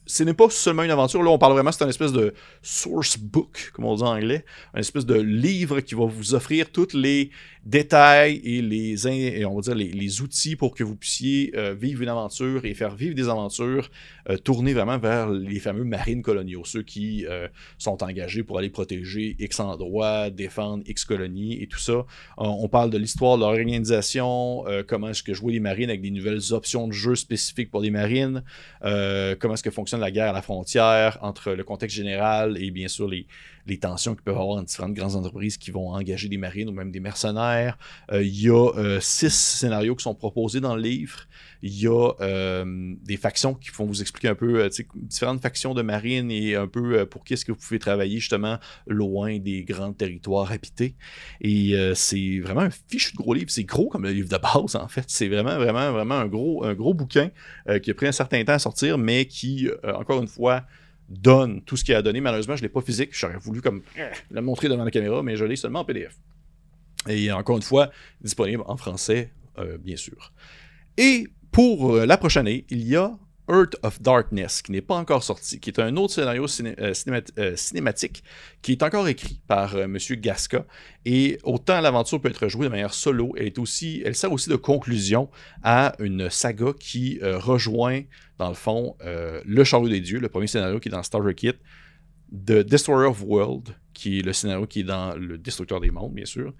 ce 0.05 0.23
n'est 0.23 0.33
pas 0.33 0.49
seulement 0.49 0.83
une 0.83 0.91
aventure. 0.91 1.23
Là, 1.23 1.31
on 1.31 1.37
parle 1.37 1.53
vraiment, 1.53 1.71
c'est 1.71 1.83
un 1.83 1.89
espèce 1.89 2.11
de 2.11 2.33
source 2.61 3.17
book, 3.17 3.71
comme 3.73 3.85
on 3.85 3.95
dit 3.95 4.03
en 4.03 4.15
anglais, 4.15 4.45
un 4.73 4.79
espèce 4.79 5.05
de 5.05 5.15
livre 5.15 5.79
qui 5.81 5.95
va 5.95 6.05
vous 6.05 6.33
offrir 6.33 6.71
toutes 6.71 6.93
les 6.93 7.31
détails 7.65 8.41
et 8.43 8.61
les, 8.61 8.95
les, 8.95 10.21
outils 10.21 10.55
pour 10.55 10.73
que 10.73 10.83
vous 10.83 10.95
puissiez 10.95 11.51
euh, 11.55 11.75
vivre 11.75 12.01
une 12.01 12.09
aventure 12.09 12.65
et 12.65 12.73
faire 12.73 12.95
vivre 12.95 13.13
des 13.13 13.29
aventures 13.29 13.89
euh, 14.29 14.37
tournées 14.37 14.73
vraiment 14.73 14.97
vers 14.97 15.29
les 15.29 15.59
fameux 15.59 15.83
marines 15.83 16.23
coloniaux, 16.23 16.63
ceux 16.65 16.81
qui 16.81 17.25
euh, 17.27 17.47
sont 17.77 18.01
engagés 18.03 18.41
pour 18.41 18.57
aller 18.57 18.71
protéger 18.71 19.35
X 19.37 19.59
endroits, 19.59 20.31
défendre 20.31 20.83
X 20.87 21.05
colonies 21.05 21.61
et 21.61 21.67
tout 21.67 21.77
ça. 21.77 22.03
on 22.37 22.67
parle 22.67 22.89
de 22.89 22.97
l'histoire 22.97 23.37
de 23.37 23.41
l'organisation, 23.41 24.65
comment 24.87 25.09
est-ce 25.09 25.23
que 25.23 25.33
jouer 25.33 25.53
les 25.53 25.59
marines 25.59 25.89
avec 25.89 26.01
des 26.01 26.11
nouvelles 26.11 26.53
options 26.53 26.87
de 26.87 26.93
jeu 26.93 27.15
spécifiques 27.15 27.69
pour 27.69 27.81
les 27.81 27.91
marines, 27.91 28.43
comment 28.81 29.53
est-ce 29.53 29.63
que 29.63 29.71
fonctionne 29.71 30.01
la 30.01 30.11
guerre 30.11 30.29
à 30.29 30.33
la 30.33 30.41
frontière 30.41 31.19
entre 31.21 31.51
le 31.51 31.63
contexte 31.63 31.95
général 31.95 32.57
et 32.61 32.71
bien 32.71 32.87
sûr 32.87 33.07
les, 33.07 33.27
les 33.67 33.77
tensions 33.77 34.13
qu'il 34.13 34.23
peut 34.23 34.31
y 34.31 34.33
avoir 34.33 34.57
entre 34.57 34.65
différentes 34.65 34.93
grandes 34.93 35.15
entreprises 35.15 35.57
qui 35.57 35.71
vont 35.71 35.89
engager 35.93 36.27
des 36.27 36.37
marines 36.37 36.69
ou 36.69 36.71
même 36.71 36.91
des 36.91 36.99
mercenaires. 36.99 37.77
Euh, 38.11 38.23
il 38.23 38.41
y 38.41 38.49
a 38.49 38.71
euh, 38.77 38.99
six 38.99 39.33
scénarios 39.33 39.95
qui 39.95 40.03
sont 40.03 40.15
proposés 40.15 40.59
dans 40.59 40.75
le 40.75 40.81
livre. 40.81 41.27
Il 41.61 41.79
y 41.79 41.87
a 41.87 42.11
euh, 42.21 42.95
des 43.03 43.17
factions 43.17 43.53
qui 43.53 43.69
vont 43.69 43.85
vous 43.85 44.01
expliquer 44.01 44.29
un 44.29 44.35
peu 44.35 44.67
différentes 44.95 45.41
factions 45.41 45.73
de 45.73 45.83
marines 45.83 46.31
et 46.31 46.55
un 46.55 46.67
peu 46.67 47.05
pour 47.05 47.23
qui 47.23 47.33
est-ce 47.33 47.45
que 47.45 47.51
vous 47.51 47.59
pouvez 47.59 47.77
travailler 47.77 48.19
justement 48.19 48.57
loin 48.87 49.37
des 49.37 49.63
grands 49.63 49.93
territoires 49.93 50.51
habités. 50.51 50.95
Et 51.39 51.75
c'est 51.93 52.39
vraiment 52.39 52.61
un 52.61 52.71
fichu 52.71 53.11
de 53.11 53.17
gros 53.17 53.35
livre. 53.35 53.51
C'est 53.51 53.63
gros 53.63 53.89
comme 53.89 54.03
le 54.03 54.11
livre 54.11 54.29
de 54.29 54.37
base 54.37 54.75
en 54.75 54.87
fait. 54.87 55.05
C'est 55.07 55.27
vraiment, 55.27 55.55
vraiment, 55.57 55.91
vraiment 55.91 56.15
un 56.15 56.27
gros, 56.27 56.63
un 56.63 56.73
gros 56.73 56.95
bouquin 56.95 57.29
qui 57.83 57.91
a 57.91 57.93
pris 57.93 58.07
un 58.07 58.11
certain 58.11 58.43
temps 58.43 58.53
à 58.53 58.59
sortir, 58.59 58.97
mais 58.97 59.25
qui, 59.25 59.69
encore 59.83 60.19
une 60.19 60.27
fois, 60.27 60.65
donne 61.11 61.61
tout 61.61 61.77
ce 61.77 61.83
qu'il 61.83 61.95
a 61.95 62.01
donné. 62.01 62.21
Malheureusement, 62.21 62.55
je 62.55 62.61
ne 62.61 62.67
l'ai 62.67 62.73
pas 62.73 62.81
physique. 62.81 63.09
J'aurais 63.13 63.37
voulu 63.37 63.61
comme 63.61 63.81
le 64.31 64.41
montrer 64.41 64.69
devant 64.69 64.83
la 64.83 64.91
caméra, 64.91 65.21
mais 65.23 65.35
je 65.35 65.45
l'ai 65.45 65.55
seulement 65.55 65.81
en 65.81 65.85
PDF. 65.85 66.17
Et 67.07 67.31
encore 67.31 67.57
une 67.57 67.63
fois, 67.63 67.91
disponible 68.21 68.63
en 68.65 68.77
français, 68.77 69.31
euh, 69.57 69.77
bien 69.77 69.97
sûr. 69.97 70.33
Et 70.97 71.27
pour 71.51 71.95
euh, 71.95 72.05
la 72.05 72.17
prochaine 72.17 72.47
année, 72.47 72.65
il 72.69 72.87
y 72.87 72.95
a 72.95 73.17
Earth 73.51 73.75
of 73.83 74.01
Darkness, 74.01 74.61
qui 74.61 74.71
n'est 74.71 74.81
pas 74.81 74.95
encore 74.95 75.23
sorti, 75.23 75.59
qui 75.59 75.69
est 75.69 75.79
un 75.79 75.95
autre 75.97 76.13
scénario 76.13 76.45
euh, 76.45 76.93
euh, 77.37 77.55
cinématique 77.55 78.23
qui 78.61 78.71
est 78.71 78.83
encore 78.83 79.07
écrit 79.07 79.41
par 79.47 79.75
euh, 79.75 79.83
M. 79.83 79.97
Gasca. 80.19 80.65
Et 81.05 81.37
autant 81.43 81.81
l'aventure 81.81 82.21
peut 82.21 82.29
être 82.29 82.47
jouée 82.47 82.65
de 82.65 82.71
manière 82.71 82.93
solo, 82.93 83.33
elle, 83.37 83.47
est 83.47 83.59
aussi, 83.59 84.01
elle 84.05 84.15
sert 84.15 84.31
aussi 84.31 84.49
de 84.49 84.55
conclusion 84.55 85.29
à 85.63 85.93
une 85.99 86.29
saga 86.29 86.73
qui 86.79 87.19
rejoint, 87.21 88.01
dans 88.37 88.49
le 88.49 88.55
fond, 88.55 88.95
Le 89.01 89.63
Chariot 89.63 89.89
des 89.89 89.99
Dieux, 89.99 90.19
le 90.19 90.29
premier 90.29 90.45
scénario 90.45 90.79
qui 90.79 90.89
est 90.89 90.91
dans 90.91 91.01
Star 91.01 91.21
Trek 91.21 91.33
Kit, 91.33 91.53
The 92.31 92.59
Destroyer 92.59 93.09
of 93.09 93.23
World, 93.23 93.75
qui 93.93 94.19
est 94.19 94.21
le 94.21 94.31
scénario 94.31 94.67
qui 94.67 94.81
est 94.81 94.83
dans 94.83 95.15
Le 95.15 95.39
Destructeur 95.39 95.81
des 95.81 95.89
Mondes, 95.89 96.13
bien 96.13 96.25
sûr, 96.25 96.53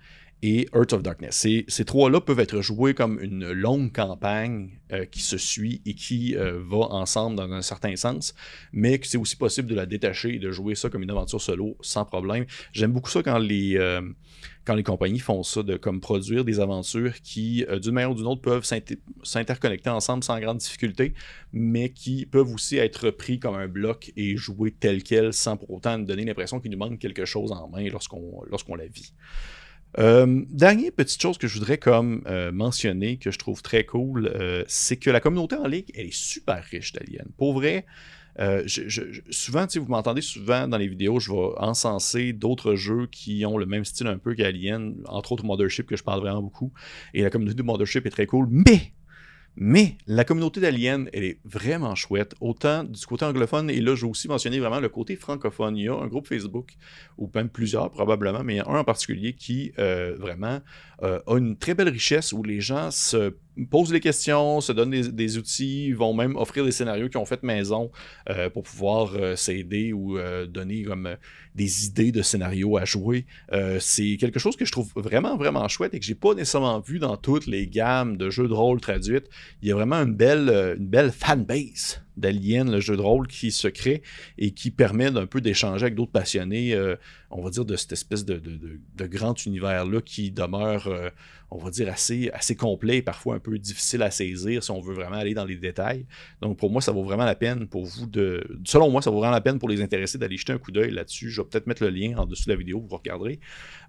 et 0.44 0.68
Earth 0.74 0.94
of 0.94 1.04
Darkness. 1.04 1.48
Ces, 1.68 1.86
trois-là 1.86 2.20
peuvent 2.20 2.40
être 2.40 2.62
joués 2.62 2.94
comme 2.94 3.20
une 3.22 3.52
longue 3.52 3.92
campagne 3.92 4.70
euh, 4.92 5.06
qui 5.06 5.22
se 5.22 5.38
suit 5.38 5.82
et 5.86 5.94
qui 5.94 6.36
euh, 6.36 6.60
va 6.64 6.78
ensemble 6.90 7.36
dans 7.36 7.52
un 7.52 7.62
certain 7.62 7.96
sens, 7.96 8.34
mais 8.74 8.98
que 8.98 9.08
c'est 9.08 9.18
aussi 9.18 9.36
possible 9.36 9.68
de 9.68 9.76
la 9.76 9.86
détacher 9.86 10.36
et 10.36 10.40
de 10.40 10.52
jouer 10.52 10.74
ça 10.74 10.90
comme 10.90 11.04
une 11.04 11.12
aventure 11.12 11.40
solo 11.40 11.78
sans 11.82 12.06
problème. 12.06 12.46
J'aime 12.74 12.92
beaucoup 12.92 13.10
ça 13.10 13.22
quand 13.22 13.38
les, 13.38 13.78
euh, 13.78 14.02
quand 14.66 14.74
les 14.74 14.84
compagnies 14.84 15.20
font 15.20 15.44
ça, 15.44 15.62
de 15.62 15.78
comme 15.78 16.02
produire 16.02 16.44
des 16.44 16.60
aventures 16.60 17.22
qui, 17.22 17.64
d'une 17.82 17.94
manière 17.94 18.12
ou 18.12 18.16
d'une 18.16 18.28
autre, 18.28 18.42
peuvent 18.42 18.68
s'interconnecter 19.24 19.90
ensemble 19.90 20.24
sans 20.24 20.40
grande 20.40 20.58
difficulté, 20.58 21.14
mais 21.54 21.90
qui 21.90 22.26
peuvent 22.26 22.52
aussi 22.52 22.78
être 22.78 23.12
pris 23.12 23.40
comme 23.40 23.56
un 23.56 23.68
bloc 23.68 24.12
et 24.18 24.38
jouer 24.38 24.72
tel 24.72 25.04
quel 25.04 25.34
sans 25.34 25.58
pour 25.58 25.70
autant 25.72 26.00
donner 26.00 26.26
l'impression 26.26 26.60
qu'il 26.60 26.72
nous 26.72 26.78
manque 26.78 27.00
quelque 27.00 27.26
chose 27.26 27.52
en 27.52 27.70
main 27.70 27.88
lorsqu'on 27.90 28.42
lorsqu'on 28.50 28.76
la 28.76 28.88
vit. 28.88 29.14
Euh, 30.00 30.44
dernière 30.50 30.92
petite 30.94 31.22
chose 31.22 31.38
que 31.38 31.48
je 31.48 31.56
voudrais 31.56 31.78
comme 31.78 32.24
euh, 32.28 32.52
mentionner, 32.52 33.18
que 33.18 33.32
je 33.32 33.38
trouve 33.38 33.62
très 33.62 33.84
cool, 33.84 34.28
euh, 34.28 34.64
c'est 34.68 34.98
que 34.98 35.10
la 35.10 35.20
communauté 35.20 35.56
en 35.56 35.68
ligne, 35.68 35.86
elle 35.94 36.08
est 36.08 36.14
super 36.14 36.64
riche 36.64 36.94
d'Alien. 36.94 37.26
Pour 37.38 37.54
vrai, 37.54 37.86
je, 38.38 39.22
souvent, 39.30 39.68
vous 39.76 39.86
m'entendez 39.88 40.22
souvent 40.22 40.68
dans 40.68 40.78
les 40.78 40.88
vidéos, 40.88 41.20
je 41.20 41.32
vais 41.32 41.38
encenser 41.58 42.32
d'autres 42.32 42.76
jeux 42.76 43.08
qui 43.12 43.46
ont 43.46 43.58
le 43.58 43.66
même 43.66 43.84
style 43.86 44.08
un 44.08 44.18
peu 44.18 44.34
qu'Alien, 44.34 44.96
entre 45.06 45.34
autres 45.34 45.44
Mothership, 45.44 45.86
que 45.86 45.98
je 45.98 46.04
parle 46.04 46.22
vraiment 46.22 46.42
beaucoup. 46.42 46.72
Et 47.14 47.22
la 47.24 47.30
communauté 47.30 47.58
de 47.58 47.64
Mothership 47.64 48.06
est 48.06 48.10
très 48.10 48.26
cool, 48.26 48.48
mais 48.50 48.94
mais 49.56 49.96
la 50.08 50.24
communauté 50.24 50.62
d'Alien, 50.62 51.10
elle 51.14 51.24
est 51.24 51.40
vraiment 51.44 51.94
chouette, 51.96 52.36
autant 52.40 52.84
du 52.84 53.06
côté 53.06 53.26
anglophone, 53.26 53.70
et 53.70 53.82
là, 53.82 53.96
je 53.96 54.06
vais 54.06 54.12
aussi 54.12 54.28
mentionner 54.28 54.60
vraiment 54.60 54.80
le 54.80 54.90
côté 54.90 55.16
francophone. 55.16 55.78
Il 55.78 55.86
y 55.86 55.90
a 55.90 55.94
un 55.94 56.08
groupe 56.08 56.28
Facebook, 56.28 56.74
ou 57.18 57.30
même 57.36 57.50
plusieurs 57.50 57.92
probablement, 57.92 58.44
mais 58.44 58.56
il 58.56 58.58
y 58.58 58.62
a 58.62 58.68
un 58.68 58.80
en 58.80 58.84
particulier 58.84 59.34
qui 59.34 59.74
euh, 59.78 60.16
vraiment 60.18 60.62
euh, 61.04 61.20
a 61.28 61.38
une 61.38 61.58
très 61.58 61.74
belle 61.74 61.90
richesse 61.90 62.32
où 62.32 62.44
les 62.44 62.62
gens 62.62 62.92
se 62.92 63.36
posent 63.70 63.92
les 63.92 64.00
questions, 64.00 64.62
se 64.62 64.72
donnent 64.72 64.92
des, 64.92 65.38
outils, 65.38 65.92
vont 65.94 66.14
même 66.14 66.36
offrir 66.36 66.66
des 66.66 66.72
scénarios 66.72 67.10
qui 67.10 67.18
ont 67.18 67.26
fait 67.26 67.44
maison 67.44 67.92
euh, 68.30 68.50
pour 68.50 68.64
pouvoir 68.64 69.38
s'aider 69.38 69.94
ou 69.94 70.18
donner 70.48 70.84
comme 70.84 71.16
des 71.56 71.86
idées 71.86 72.12
de 72.12 72.22
scénarios 72.22 72.78
à 72.78 72.86
jouer. 72.86 73.26
c'est 73.80 74.18
quelque 74.18 74.40
chose 74.40 74.56
que 74.56 74.66
je 74.66 74.72
trouve 74.72 74.92
vraiment, 74.96 75.38
vraiment 75.38 75.68
chouette 75.68 75.94
et 75.94 76.00
que 76.00 76.06
j'ai 76.06 76.16
pas 76.16 76.34
nécessairement 76.34 76.80
vu 76.80 77.00
dans 77.00 77.18
toutes 77.18 77.48
les 77.48 77.68
gammes 77.68 78.18
de 78.18 78.30
jeux 78.30 78.48
de 78.48 78.54
rôle 78.54 78.80
traduites. 78.80 79.28
Il 79.62 79.70
y 79.70 79.72
a 79.72 79.76
vraiment 79.76 79.98
une 79.98 80.14
belle, 80.14 80.76
une 80.78 80.88
belle 80.88 81.12
fanbase 81.12 82.02
d'Alien, 82.18 82.72
le 82.72 82.80
jeu 82.80 82.96
de 82.96 83.02
rôle 83.02 83.28
qui 83.28 83.52
se 83.52 83.68
crée 83.68 84.02
et 84.38 84.52
qui 84.52 84.72
permet 84.72 85.12
d'un 85.12 85.26
peu 85.26 85.42
d'échanger 85.42 85.84
avec 85.84 85.96
d'autres 85.96 86.12
passionnés, 86.12 86.74
euh, 86.74 86.96
on 87.30 87.42
va 87.42 87.50
dire, 87.50 87.66
de 87.66 87.76
cette 87.76 87.92
espèce 87.94 88.26
de, 88.26 88.42
grand 89.08 89.46
univers-là 89.46 90.02
qui 90.02 90.32
demeure, 90.32 90.88
euh, 90.88 91.10
on 91.50 91.58
va 91.58 91.70
dire, 91.70 91.90
assez, 91.90 92.30
assez 92.34 92.56
complet 92.56 92.98
et 92.98 93.02
parfois 93.02 93.36
un 93.36 93.40
peu 93.42 93.60
difficile 93.60 94.02
à 94.04 94.12
saisir 94.12 94.64
si 94.64 94.72
on 94.72 94.80
veut 94.80 94.94
vraiment 94.94 95.18
aller 95.18 95.34
dans 95.34 95.44
les 95.44 95.58
détails. 95.58 96.06
Donc 96.42 96.58
pour 96.58 96.72
moi, 96.72 96.82
ça 96.82 96.94
vaut 96.94 97.04
vraiment 97.04 97.26
la 97.26 97.36
peine 97.36 97.68
pour 97.68 97.86
vous 97.86 98.06
de... 98.06 98.42
Selon 98.66 98.90
moi, 98.90 99.02
ça 99.02 99.12
vaut 99.12 99.20
vraiment 99.20 99.34
la 99.34 99.42
peine 99.42 99.60
pour 99.60 99.68
les 99.68 99.82
intéressés 99.82 100.18
d'aller 100.18 100.38
jeter 100.38 100.54
un 100.54 100.58
coup 100.58 100.72
d'œil 100.72 100.92
là-dessus. 100.92 101.30
Je 101.30 101.42
vais 101.42 101.48
peut-être 101.48 101.68
mettre 101.68 101.84
le 101.84 101.90
lien 101.90 102.18
en 102.18 102.26
dessous 102.26 102.46
de 102.46 102.52
la 102.52 102.58
vidéo, 102.58 102.80
vous 102.88 102.96
regarderez. 102.96 103.40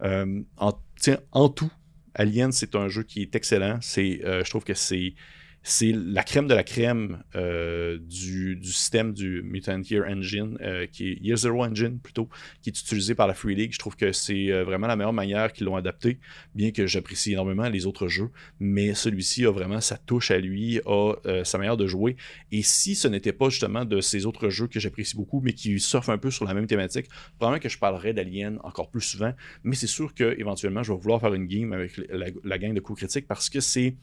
Euh, 0.03 0.43
en, 0.57 1.49
tout, 1.49 1.71
Alien, 2.15 2.51
c'est 2.51 2.75
un 2.75 2.89
jeu 2.89 3.05
qui 3.05 3.23
est 3.23 3.37
excellent. 3.37 3.79
C'est, 3.81 4.21
je 4.25 4.51
trouve 4.51 4.65
que 4.65 4.75
c'est 4.75 5.15
c'est 5.63 5.93
la 5.93 6.25
crème 6.25 6.49
de 6.49 6.55
la 6.55 6.65
crème 6.65 7.23
euh, 7.37 7.99
du, 8.01 8.59
système 8.65 9.13
du 9.13 9.43
Mutant 9.43 9.81
Year 9.89 10.05
Engine, 10.09 10.59
euh, 10.61 10.87
qui 10.87 11.11
est 11.11 11.19
Year 11.21 11.37
Zero 11.37 11.65
Engine 11.65 11.99
plutôt, 12.01 12.29
qui 12.63 12.71
est 12.71 12.79
utilisé 12.79 13.15
par 13.15 13.29
la 13.29 13.35
Free 13.35 13.55
League. 13.55 13.73
Je 13.73 13.79
trouve 13.79 13.97
que 13.97 14.13
c'est 14.13 14.51
euh, 14.51 14.65
vraiment 14.65 14.89
la 14.89 14.97
meilleure 14.97 15.13
manière 15.13 15.53
qu'ils 15.53 15.67
l'ont 15.67 15.77
adapté, 15.77 16.19
bien 16.55 16.73
que 16.73 16.87
j'apprécie 16.87 17.33
énormément 17.33 17.69
les 17.69 17.87
autres 17.87 18.09
jeux, 18.09 18.31
mais 18.59 18.95
celui-ci 18.95 19.47
a 19.47 19.53
vraiment 19.53 19.81
sa 19.81 19.97
touche 19.97 20.31
à 20.31 20.39
lui, 20.39 20.81
a 20.87 21.15
sa 21.45 21.59
manière 21.59 21.77
de 21.77 21.87
jouer. 21.87 22.17
Et 22.51 22.63
si 22.63 22.95
ce 22.95 23.07
n'était 23.07 23.33
pas 23.33 23.49
justement 23.49 23.85
de 23.85 24.01
ces 24.01 24.27
autres 24.27 24.49
jeux 24.49 24.67
que 24.67 24.81
j'apprécie 24.81 25.17
beaucoup, 25.17 25.41
mais 25.41 25.53
qui 25.53 25.79
surfent 25.79 26.09
un 26.09 26.19
peu 26.19 26.31
sur 26.31 26.45
la 26.45 26.55
même 26.55 26.67
thématique, 26.67 27.07
probablement 27.39 27.63
que 27.63 27.69
je 27.69 27.79
parlerais 27.79 28.13
d'Alien 28.13 28.59
encore 28.65 28.91
plus 28.91 29.01
souvent, 29.01 29.33
mais 29.63 29.77
c'est 29.77 29.87
sûr 29.87 30.15
que 30.15 30.39
éventuellement 30.39 30.83
je 30.83 30.93
vais 30.93 30.99
vouloir 30.99 31.21
faire 31.21 31.35
une 31.35 31.47
game 31.47 31.73
avec 31.73 31.97
la, 32.09 32.27
la 32.43 32.59
gang 32.59 32.75
de 32.75 32.81
coups 32.81 32.99
critiques 33.01 33.27
parce 33.27 33.49
que 33.49 33.61
c'est 33.61 33.97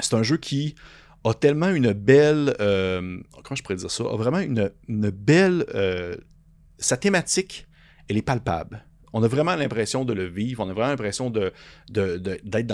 c'est 0.00 0.14
un 0.14 0.22
jeu 0.22 0.36
qui 0.36 0.74
a 1.24 1.34
tellement 1.34 1.70
une 1.70 1.92
belle. 1.92 2.54
Euh, 2.60 3.18
comment 3.42 3.56
je 3.56 3.62
pourrais 3.62 3.76
dire 3.76 3.90
ça? 3.90 4.04
A 4.04 4.16
vraiment 4.16 4.40
une, 4.40 4.70
belle. 5.10 5.64
Euh, 5.74 6.16
sa 6.78 6.96
thématique, 6.96 7.66
elle 8.08 8.16
est 8.16 8.22
palpable. 8.22 8.84
On 9.12 9.22
a 9.22 9.28
vraiment 9.28 9.54
l'impression 9.56 10.04
de 10.04 10.12
le 10.12 10.26
vivre, 10.26 10.64
on 10.64 10.68
a 10.68 10.72
vraiment 10.72 10.90
l'impression 10.90 11.30
d'être 11.30 12.66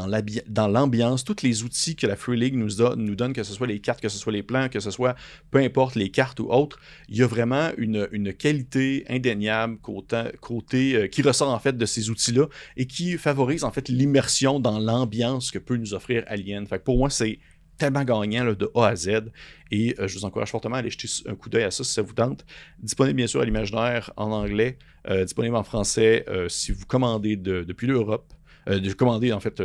dans 0.48 0.68
l'ambiance. 0.68 1.24
Tous 1.24 1.42
les 1.42 1.64
outils 1.64 1.96
que 1.96 2.06
la 2.06 2.16
Free 2.16 2.38
League 2.38 2.54
nous, 2.54 2.96
nous 2.96 3.14
donne, 3.14 3.32
que 3.32 3.42
ce 3.42 3.52
soit 3.52 3.66
les 3.66 3.80
cartes, 3.80 4.00
que 4.00 4.08
ce 4.08 4.18
soit 4.18 4.32
les 4.32 4.42
plans, 4.42 4.68
que 4.68 4.80
ce 4.80 4.90
soit 4.90 5.16
peu 5.50 5.58
importe 5.58 5.96
les 5.96 6.10
cartes 6.10 6.40
ou 6.40 6.50
autres, 6.50 6.78
il 7.08 7.16
y 7.16 7.22
a 7.22 7.26
vraiment 7.26 7.70
une, 7.76 8.08
qualité 8.34 9.04
indéniable 9.08 9.78
côté, 9.78 10.94
euh, 10.94 11.06
qui 11.08 11.22
ressort 11.22 11.52
en 11.52 11.58
fait 11.58 11.76
de 11.76 11.86
ces 11.86 12.10
outils-là 12.10 12.46
et 12.76 12.86
qui 12.86 13.16
favorise 13.16 13.64
en 13.64 13.70
fait 13.70 13.88
l'immersion 13.88 14.60
dans 14.60 14.78
l'ambiance 14.78 15.50
que 15.50 15.58
peut 15.58 15.76
nous 15.76 15.94
offrir 15.94 16.24
Alien. 16.26 16.66
Fait 16.66 16.82
pour 16.82 16.98
moi, 16.98 17.10
c'est 17.10 17.38
tellement 17.78 18.04
gagnant 18.04 18.52
de 18.52 18.70
A 18.74 18.88
à 18.88 18.96
Z. 18.96 19.30
Et 19.70 19.94
euh, 19.98 20.08
je 20.08 20.18
vous 20.18 20.24
encourage 20.24 20.50
fortement 20.50 20.76
à 20.76 20.78
aller 20.80 20.90
jeter 20.90 21.08
un 21.26 21.34
coup 21.34 21.48
d'œil 21.48 21.64
à 21.64 21.70
ça 21.70 21.84
si 21.84 21.92
ça 21.92 22.02
vous 22.02 22.12
tente. 22.12 22.44
Disponible 22.80 23.16
bien 23.16 23.26
sûr 23.26 23.40
à 23.40 23.44
l'imaginaire 23.44 24.12
en 24.16 24.30
anglais, 24.30 24.78
euh, 25.08 25.24
disponible 25.24 25.56
en 25.56 25.64
français 25.64 26.24
euh, 26.28 26.48
si 26.48 26.72
vous 26.72 26.84
commandez 26.84 27.36
depuis 27.36 27.86
l'Europe. 27.86 28.32
de 28.66 28.92
commander 28.92 29.32
en 29.32 29.40
fait 29.40 29.62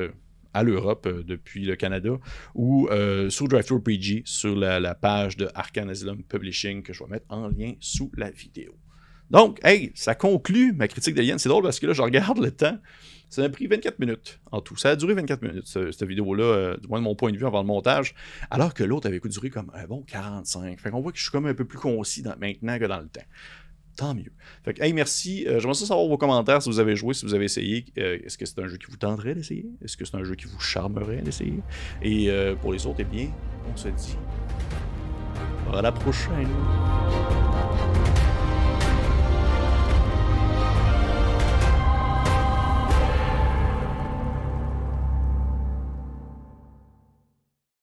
à 0.53 0.63
l'Europe 0.63 1.09
depuis 1.25 1.65
le 1.65 1.75
Canada 1.75 2.11
ou 2.53 2.87
sur 3.29 3.47
DriveThruPG 3.47 4.21
sur 4.25 4.55
la, 4.55 4.95
page 4.95 5.35
de 5.35 5.49
Arcan 5.55 5.89
Asylum 5.89 6.23
Publishing 6.23 6.83
que 6.83 6.93
je 6.93 7.03
vais 7.03 7.09
mettre 7.09 7.25
en 7.29 7.49
lien 7.49 7.73
sous 7.79 8.11
la 8.15 8.29
vidéo. 8.29 8.73
Donc, 9.29 9.59
hey, 9.63 9.91
ça 9.95 10.15
conclut 10.15 10.73
ma 10.73 10.87
critique 10.87 11.15
d'Alien. 11.15 11.39
C'est 11.39 11.49
drôle 11.49 11.63
parce 11.63 11.79
que 11.79 11.87
là, 11.87 11.93
je 11.93 12.01
regarde 12.01 12.37
le 12.37 12.51
temps. 12.51 12.77
Ça 13.33 13.41
m'a 13.41 13.49
pris 13.49 13.65
24 13.65 13.97
minutes 13.97 14.39
en 14.51 14.61
tout. 14.61 14.77
Ça 14.77 14.91
a 14.91 14.95
duré 14.95 15.15
24 15.15 15.41
minutes, 15.41 15.65
cette 15.65 16.03
vidéo-là, 16.03 16.43
euh, 16.43 16.77
du 16.77 16.87
moins 16.87 16.99
de 16.99 17.03
mon 17.03 17.15
point 17.15 17.31
de 17.31 17.37
vue 17.37 17.47
avant 17.47 17.61
le 17.61 17.65
montage, 17.65 18.13
alors 18.51 18.75
que 18.75 18.83
l'autre 18.83 19.07
avait 19.07 19.19
duré 19.19 19.49
comme 19.49 19.71
un 19.73 19.87
bon 19.87 20.03
45. 20.03 20.79
Fait 20.79 20.91
qu'on 20.91 21.01
voit 21.01 21.11
que 21.11 21.17
je 21.17 21.23
suis 21.23 21.31
comme 21.31 21.47
un 21.47 21.55
peu 21.55 21.65
plus 21.65 21.79
concis 21.79 22.23
maintenant 22.39 22.77
que 22.77 22.85
dans 22.85 22.99
le 22.99 23.07
temps. 23.07 23.25
Tant 23.97 24.13
mieux. 24.13 24.31
Fait 24.63 24.75
que, 24.75 24.83
hey, 24.83 24.93
merci. 24.93 25.47
Euh, 25.47 25.59
J'aimerais 25.59 25.73
savoir 25.73 26.05
vos 26.07 26.17
commentaires 26.19 26.61
si 26.61 26.69
vous 26.69 26.79
avez 26.79 26.95
joué, 26.95 27.15
si 27.15 27.25
vous 27.25 27.33
avez 27.33 27.45
essayé. 27.45 27.85
Euh, 27.97 28.19
est-ce 28.23 28.37
que 28.37 28.45
c'est 28.45 28.59
un 28.59 28.67
jeu 28.67 28.77
qui 28.77 28.85
vous 28.91 28.97
tenterait 28.97 29.33
d'essayer? 29.33 29.65
Est-ce 29.83 29.97
que 29.97 30.05
c'est 30.05 30.15
un 30.15 30.23
jeu 30.23 30.35
qui 30.35 30.45
vous 30.45 30.59
charmerait 30.59 31.23
d'essayer? 31.23 31.59
Et 32.03 32.29
pour 32.61 32.71
les 32.71 32.85
autres, 32.85 32.99
eh 32.99 33.03
bien, 33.03 33.31
on 33.71 33.75
se 33.75 33.87
dit 33.87 34.15
à 35.73 35.81
la 35.81 35.91
prochaine. 35.91 36.49